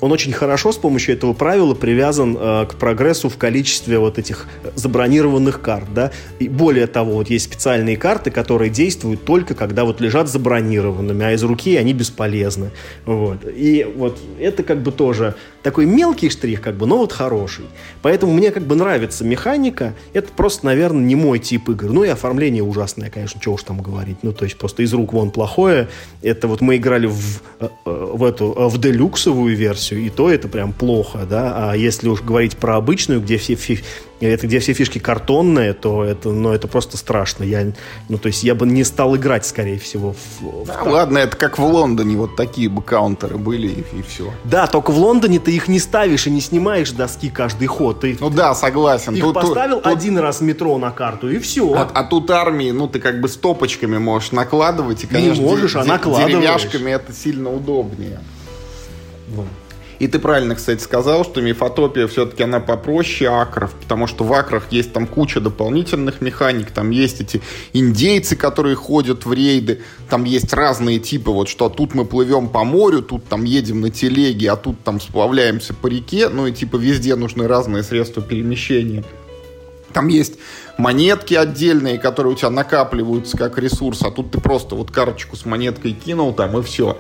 [0.01, 4.47] он очень хорошо с помощью этого правила привязан э, к прогрессу в количестве вот этих
[4.75, 6.11] забронированных карт, да.
[6.39, 11.33] И более того, вот есть специальные карты, которые действуют только когда вот лежат забронированными, а
[11.33, 12.71] из руки они бесполезны.
[13.05, 13.39] Вот.
[13.45, 17.67] И вот это как бы тоже такой мелкий штрих, как бы, но вот хороший.
[18.03, 19.95] Поэтому мне как бы нравится механика.
[20.13, 21.91] Это просто, наверное, не мой тип игр.
[21.91, 24.19] Ну и оформление ужасное, конечно, что уж там говорить.
[24.23, 25.89] Ну, то есть просто из рук вон плохое.
[26.23, 30.31] Это вот мы играли в, э, э, в эту, в делюксовую версию, версию, и то
[30.31, 31.71] это прям плохо, да.
[31.71, 33.57] А если уж говорить про обычную, где все
[34.21, 37.43] это где все фишки картонные, то это, ну, это просто страшно.
[37.43, 37.73] Я,
[38.11, 40.15] ну, то есть я бы не стал играть, скорее всего.
[40.41, 40.89] В, да, в...
[40.89, 44.31] ладно, это как в Лондоне, вот такие бы каунтеры были и, и все.
[44.45, 48.01] Да, только в Лондоне ты их не ставишь и не снимаешь доски каждый ход.
[48.01, 49.15] Ты, ну да, согласен.
[49.15, 50.23] Их тут, поставил тут, один тут...
[50.23, 51.73] раз метро на карту и все.
[51.73, 55.03] А, а тут армии, ну ты как бы стопочками можешь накладывать.
[55.05, 56.31] И, конечно, не можешь, а накладываешь.
[56.31, 58.21] деревяшками это сильно удобнее.
[59.29, 59.47] Вот.
[60.01, 64.73] И ты правильно, кстати, сказал, что мифотопия все-таки она попроще акров, потому что в акрах
[64.73, 67.43] есть там куча дополнительных механик, там есть эти
[67.75, 72.65] индейцы, которые ходят в рейды, там есть разные типы, вот что тут мы плывем по
[72.65, 76.77] морю, тут там едем на телеге, а тут там сплавляемся по реке, ну и типа
[76.77, 79.05] везде нужны разные средства перемещения.
[79.93, 80.39] Там есть
[80.79, 85.45] монетки отдельные, которые у тебя накапливаются как ресурс, а тут ты просто вот карточку с
[85.45, 86.97] монеткой кинул там и все.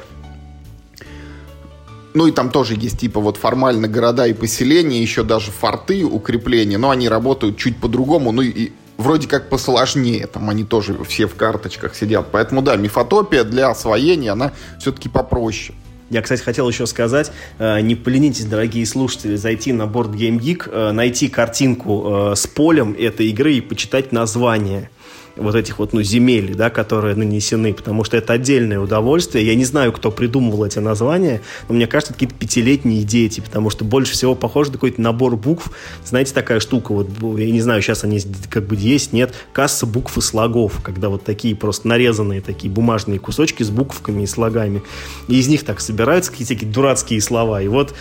[2.13, 6.79] Ну и там тоже есть типа вот формально города и поселения, еще даже форты, укрепления,
[6.79, 11.35] но они работают чуть по-другому, ну и вроде как посложнее, там они тоже все в
[11.35, 12.27] карточках сидят.
[12.33, 15.77] Поэтому да, мифотопия для освоения, она все-таки попроще.
[16.11, 20.69] Я, кстати, хотел еще сказать, э, не поленитесь, дорогие слушатели, зайти на борт Game Geek,
[20.69, 24.91] э, найти картинку э, с полем этой игры и почитать название
[25.37, 29.47] вот этих вот, ну, земель, да, которые нанесены, потому что это отдельное удовольствие.
[29.47, 33.85] Я не знаю, кто придумывал эти названия, но мне кажется, какие-то пятилетние дети, потому что
[33.85, 35.71] больше всего похоже на какой-то набор букв.
[36.05, 37.09] Знаете, такая штука, вот,
[37.39, 41.25] я не знаю, сейчас они как бы есть, нет, касса букв и слогов, когда вот
[41.25, 44.83] такие просто нарезанные такие бумажные кусочки с буквами и слогами.
[45.29, 47.63] И из них так собираются какие-то такие дурацкие слова.
[47.63, 47.95] И вот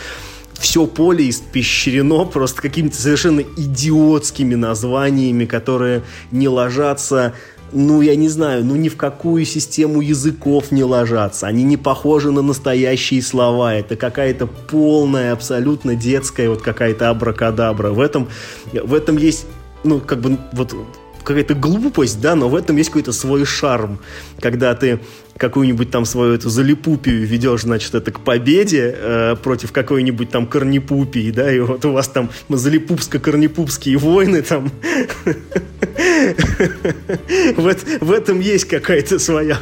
[0.60, 7.34] все поле испещрено просто какими-то совершенно идиотскими названиями, которые не ложатся
[7.72, 11.48] ну, я не знаю, ну ни в какую систему языков не ложатся.
[11.48, 13.76] Они не похожи на настоящие слова.
[13.76, 17.92] Это какая-то полная, абсолютно детская вот какая-то абракадабра.
[17.92, 18.28] В этом,
[18.74, 19.46] в этом есть,
[19.84, 20.74] ну, как бы, вот
[21.24, 24.00] какая-то глупость, да, но в этом есть какой-то свой шарм,
[24.40, 25.00] когда ты
[25.38, 31.32] какую-нибудь там свою эту залипупию ведешь, значит, это к победе э, против какой-нибудь там корнипупии,
[31.32, 34.70] да, и вот у вас там залипупско-корнипупские войны там.
[37.56, 39.58] в этом есть какая-то своя,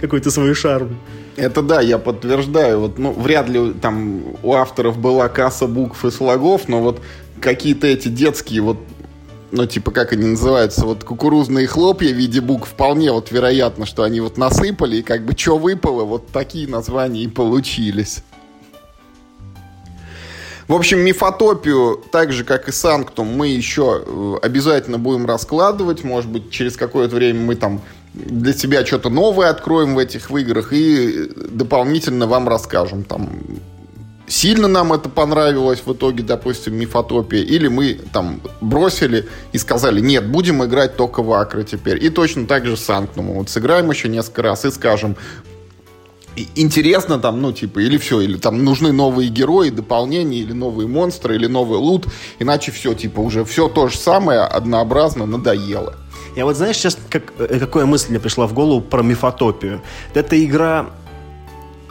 [0.00, 0.96] какой-то свой шарм.
[1.36, 2.80] Это да, я подтверждаю.
[2.80, 7.00] Вот, ну, вряд ли там у авторов была касса букв и слогов, но вот
[7.40, 8.78] какие-то эти детские вот
[9.50, 14.02] ну, типа, как они называются, вот кукурузные хлопья в виде букв, вполне вот вероятно, что
[14.02, 18.22] они вот насыпали, и как бы что выпало, вот такие названия и получились.
[20.68, 26.04] В общем, мифотопию, так же, как и Санктум, мы еще э, обязательно будем раскладывать.
[26.04, 27.80] Может быть, через какое-то время мы там
[28.12, 33.30] для себя что-то новое откроем в этих играх и дополнительно вам расскажем там
[34.28, 40.28] сильно нам это понравилось в итоге, допустим, мифотопия, или мы там бросили и сказали, нет,
[40.28, 42.02] будем играть только в Акры теперь.
[42.04, 43.38] И точно так же с Анкнумом.
[43.38, 45.16] Вот сыграем еще несколько раз и скажем,
[46.54, 51.34] интересно там, ну, типа, или все, или там нужны новые герои, дополнения, или новые монстры,
[51.34, 52.06] или новый лут,
[52.38, 55.96] иначе все, типа, уже все то же самое, однообразно, надоело.
[56.36, 59.82] Я вот, знаешь, сейчас как, э, какая мысль мне пришла в голову про мифотопию.
[60.14, 60.90] Эта игра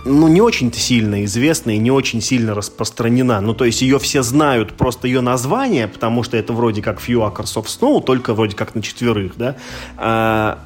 [0.06, 3.42] ну, не очень-то сильно известна и не очень сильно распространена.
[3.42, 7.20] Ну, то есть ее все знают, просто ее название, потому что это вроде как Few
[7.20, 9.58] Acres of Snow, только вроде как на четверых, да.
[9.98, 10.60] А,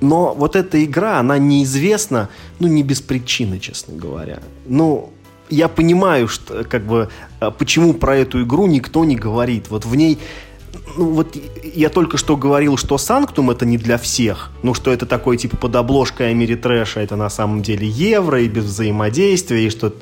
[0.00, 2.28] но вот эта игра, она неизвестна,
[2.58, 4.40] ну, не без причины, честно говоря.
[4.66, 5.12] Ну,
[5.50, 7.08] я понимаю, что, как бы,
[7.40, 9.70] а, почему про эту игру никто не говорит.
[9.70, 10.18] Вот в ней
[10.96, 11.36] ну вот
[11.74, 14.50] я только что говорил, что Санктум это не для всех.
[14.62, 18.64] Ну, что это такой типа под обложкой Америтрэша, это на самом деле евро и без
[18.64, 19.92] взаимодействия, и что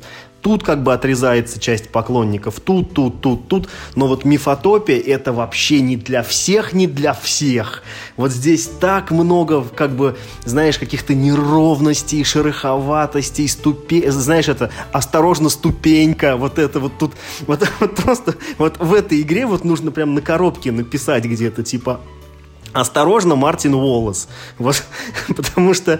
[0.41, 3.69] Тут как бы отрезается часть поклонников, тут, тут, тут, тут.
[3.95, 7.83] Но вот мифотопия это вообще не для всех, не для всех.
[8.15, 10.15] Вот здесь так много, как бы,
[10.45, 17.13] знаешь, каких-то неровностей, шероховатостей, ступень, знаешь, это осторожно ступенька, вот это вот тут,
[17.47, 21.99] вот, вот просто, вот в этой игре вот нужно прям на коробке написать где-то, типа,
[22.73, 24.27] осторожно, Мартин Уоллес.
[24.57, 24.83] Вот,
[25.35, 25.99] потому что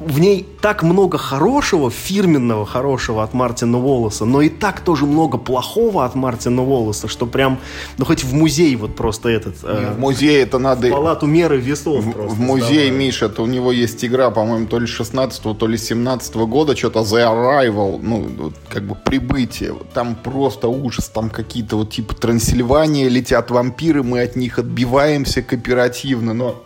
[0.00, 5.36] в ней так много хорошего, фирменного хорошего от Мартина Волоса, но и так тоже много
[5.36, 7.58] плохого от Мартина Волоса, что прям,
[7.98, 9.56] ну хоть в музей вот просто этот...
[9.62, 10.88] Э, в музей это надо...
[10.88, 12.34] В палату меры весов в, просто.
[12.34, 13.04] В музей, сдавать.
[13.04, 17.00] Миша, это у него есть игра, по-моему, то ли 16 то ли 17 года, что-то
[17.00, 19.74] The Arrival, ну, как бы прибытие.
[19.92, 26.32] Там просто ужас, там какие-то вот типа Трансильвания, летят вампиры, мы от них отбиваемся кооперативно,
[26.32, 26.64] но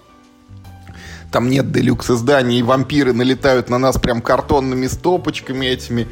[1.35, 6.07] там нет делюкс изданий, и вампиры налетают на нас прям картонными стопочками этими.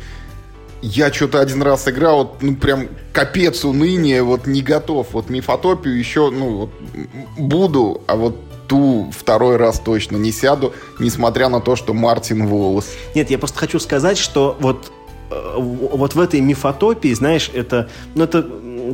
[0.80, 5.12] Я что-то один раз играл, вот, ну, прям капец уныния, вот, не готов.
[5.12, 6.70] Вот мифотопию еще, ну, вот,
[7.38, 12.86] буду, а вот ту второй раз точно не сяду, несмотря на то, что Мартин волос.
[13.14, 14.90] Нет, я просто хочу сказать, что вот
[15.30, 18.44] э, вот в этой мифотопии, знаешь, это, ну, это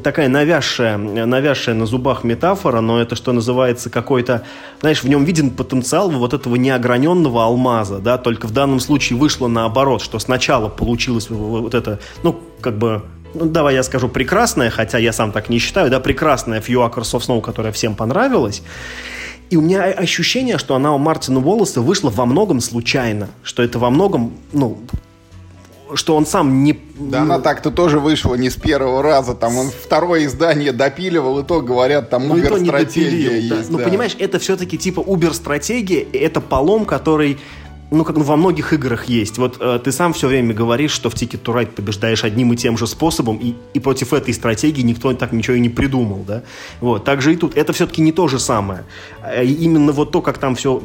[0.02, 4.44] такая навязшая, навязшая на зубах метафора, но это, что называется, какой-то,
[4.80, 9.48] знаешь, в нем виден потенциал вот этого неограненного алмаза, да, только в данном случае вышло
[9.48, 13.02] наоборот, что сначала получилось вот это, ну, как бы
[13.34, 17.14] ну, давай я скажу прекрасная, хотя я сам так не считаю, да, прекрасная Few Acres
[17.14, 18.62] of Snow, которая всем понравилась.
[19.50, 23.78] И у меня ощущение, что она у Мартина Уоллеса вышла во многом случайно, что это
[23.78, 24.78] во многом, ну,
[25.94, 26.78] что он сам не...
[26.98, 29.34] Да она так-то тоже вышла не с первого раза.
[29.34, 33.50] Там он второе издание допиливал, и то, говорят, там Ну, и то не убер-стратегия допилил,
[33.50, 33.56] да.
[33.56, 33.70] есть.
[33.70, 33.84] Ну, да.
[33.84, 37.38] понимаешь, это все-таки типа убер-стратегия, это полом, который
[37.90, 39.38] ну, как во многих играх есть.
[39.38, 42.56] Вот э, ты сам все время говоришь, что в Ticket to Ride побеждаешь одним и
[42.56, 46.42] тем же способом, и, и против этой стратегии никто так ничего и не придумал, да?
[46.80, 47.56] Вот, так же и тут.
[47.56, 48.84] Это все-таки не то же самое.
[49.22, 50.82] А именно вот то, как там все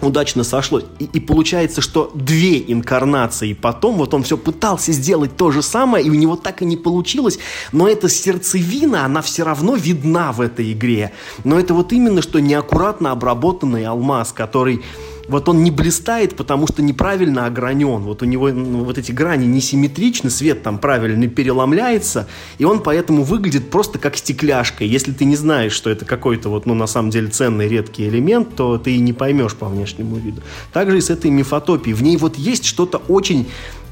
[0.00, 0.84] удачно сошлось.
[0.98, 6.04] И, и получается, что две инкарнации потом, вот он все пытался сделать то же самое,
[6.04, 7.38] и у него так и не получилось,
[7.72, 11.12] но эта сердцевина, она все равно видна в этой игре.
[11.44, 14.82] Но это вот именно, что неаккуратно обработанный алмаз, который
[15.28, 18.02] вот он не блистает, потому что неправильно огранен.
[18.02, 22.26] Вот у него ну, вот эти грани несимметричны, свет там правильно переломляется,
[22.58, 24.84] и он поэтому выглядит просто как стекляшка.
[24.84, 28.56] Если ты не знаешь, что это какой-то вот, ну, на самом деле ценный, редкий элемент,
[28.56, 30.42] то ты и не поймешь по внешнему виду.
[30.72, 31.94] Также и с этой мифотопией.
[31.94, 33.48] В ней вот есть что-то очень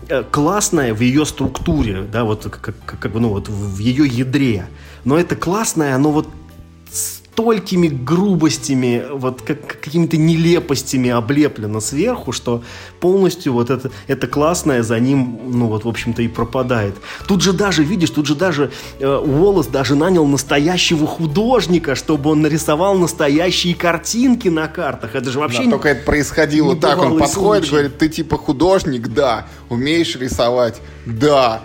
[0.08, 4.66] э, классное в ее структуре, да, вот как, как, как ну, вот в ее ядре.
[5.04, 6.28] Но это классное, оно вот
[7.32, 12.62] столькими грубостями, вот как, какими-то нелепостями облеплено сверху, что
[13.00, 16.94] полностью вот это, это классное за ним, ну вот, в общем-то, и пропадает.
[17.26, 22.42] Тут же даже, видишь, тут же даже э, Уоллес даже нанял настоящего художника, чтобы он
[22.42, 25.14] нарисовал настоящие картинки на картах.
[25.14, 25.64] Это же вообще...
[25.64, 27.70] Да, только это происходило так, он подходит, случай.
[27.70, 31.62] говорит, ты типа художник, да, умеешь рисовать, да.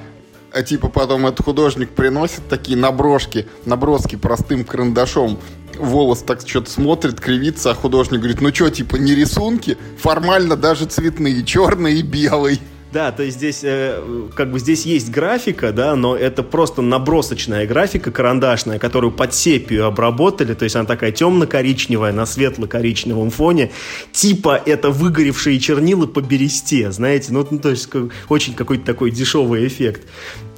[0.57, 5.37] А типа потом этот художник приносит такие наброшки, наброски простым карандашом.
[5.77, 10.85] Волос так что-то смотрит, кривится, а художник говорит, ну что, типа не рисунки, формально даже
[10.85, 12.59] цветные, черный и белый.
[12.91, 14.01] Да, то есть здесь э,
[14.33, 19.85] как бы здесь есть графика, да, но это просто набросочная графика карандашная, которую под сепию
[19.85, 23.71] обработали, то есть она такая темно-коричневая на светло-коричневом фоне,
[24.13, 29.11] типа это выгоревшие чернила по бересте, знаете, ну, ну, то есть как- очень какой-то такой
[29.11, 30.07] дешевый эффект.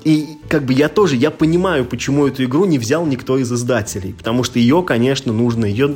[0.04, 4.14] И как бы я тоже, я понимаю, почему эту игру не взял никто из издателей,
[4.14, 5.94] потому что ее, конечно, нужно, ее,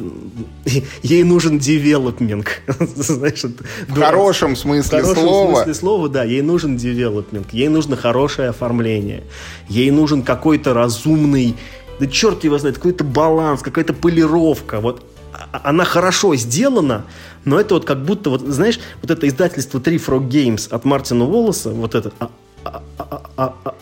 [1.04, 2.48] ей нужен девелопмент,
[2.96, 5.56] знаешь, В хорошем смысле в хорошем слова.
[5.56, 9.24] смысле слова, да, ей нужен девелопмент, ей нужно хорошее оформление,
[9.70, 11.56] ей нужен какой-то разумный,
[12.00, 17.06] да черт его знает, какой-то баланс, какая-то полировка, вот а- она хорошо сделана,
[17.46, 21.26] но это вот как будто, вот знаешь, вот это издательство Three Frog Games от Мартина
[21.26, 22.30] Волоса, вот это, а-
[22.66, 23.76] а- а- а- а- а-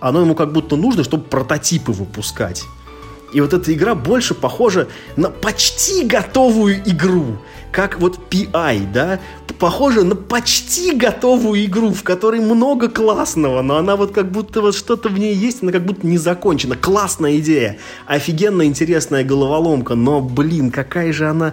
[0.00, 2.64] оно ему как будто нужно, чтобы прототипы выпускать.
[3.32, 7.38] И вот эта игра больше похожа на почти готовую игру.
[7.72, 9.20] Как вот PI, да?
[9.58, 14.74] Похожа на почти готовую игру, в которой много классного, но она вот как будто вот
[14.74, 16.76] что-то в ней есть, она как будто не закончена.
[16.76, 21.52] Классная идея, офигенно интересная головоломка, но, блин, какая же она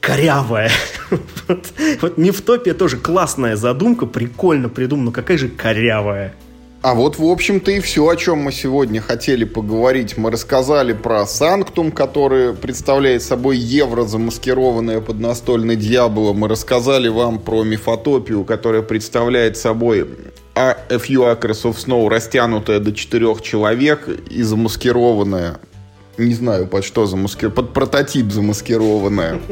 [0.00, 0.70] корявая.
[1.46, 1.66] Вот,
[2.00, 6.34] вот Мифтопия тоже классная задумка, прикольно придумана, какая же корявая.
[6.84, 10.18] А вот, в общем-то, и все, о чем мы сегодня хотели поговорить.
[10.18, 16.34] Мы рассказали про Санктум, который представляет собой евро, замаскированное под настольный дьявола.
[16.34, 20.06] Мы рассказали вам про Мифотопию, которая представляет собой
[20.54, 25.60] A Few Acres of Snow, растянутая до четырех человек и замаскированная.
[26.18, 27.56] Не знаю, под что замаскированная.
[27.56, 29.40] Под прототип замаскированная.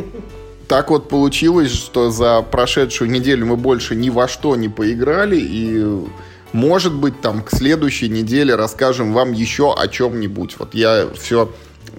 [0.69, 6.07] Так вот получилось, что за прошедшую неделю мы больше ни во что не поиграли, и
[6.53, 10.57] может быть там к следующей неделе расскажем вам еще о чем-нибудь.
[10.59, 11.53] Вот я все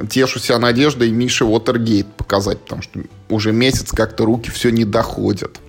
[0.10, 3.00] тешу себя надеждой Мише Уотергейт показать, потому что
[3.30, 5.60] уже месяц как-то руки все не доходят.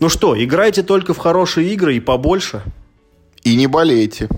[0.00, 2.62] Ну что, играйте только в хорошие игры и побольше.
[3.42, 4.28] И не болейте.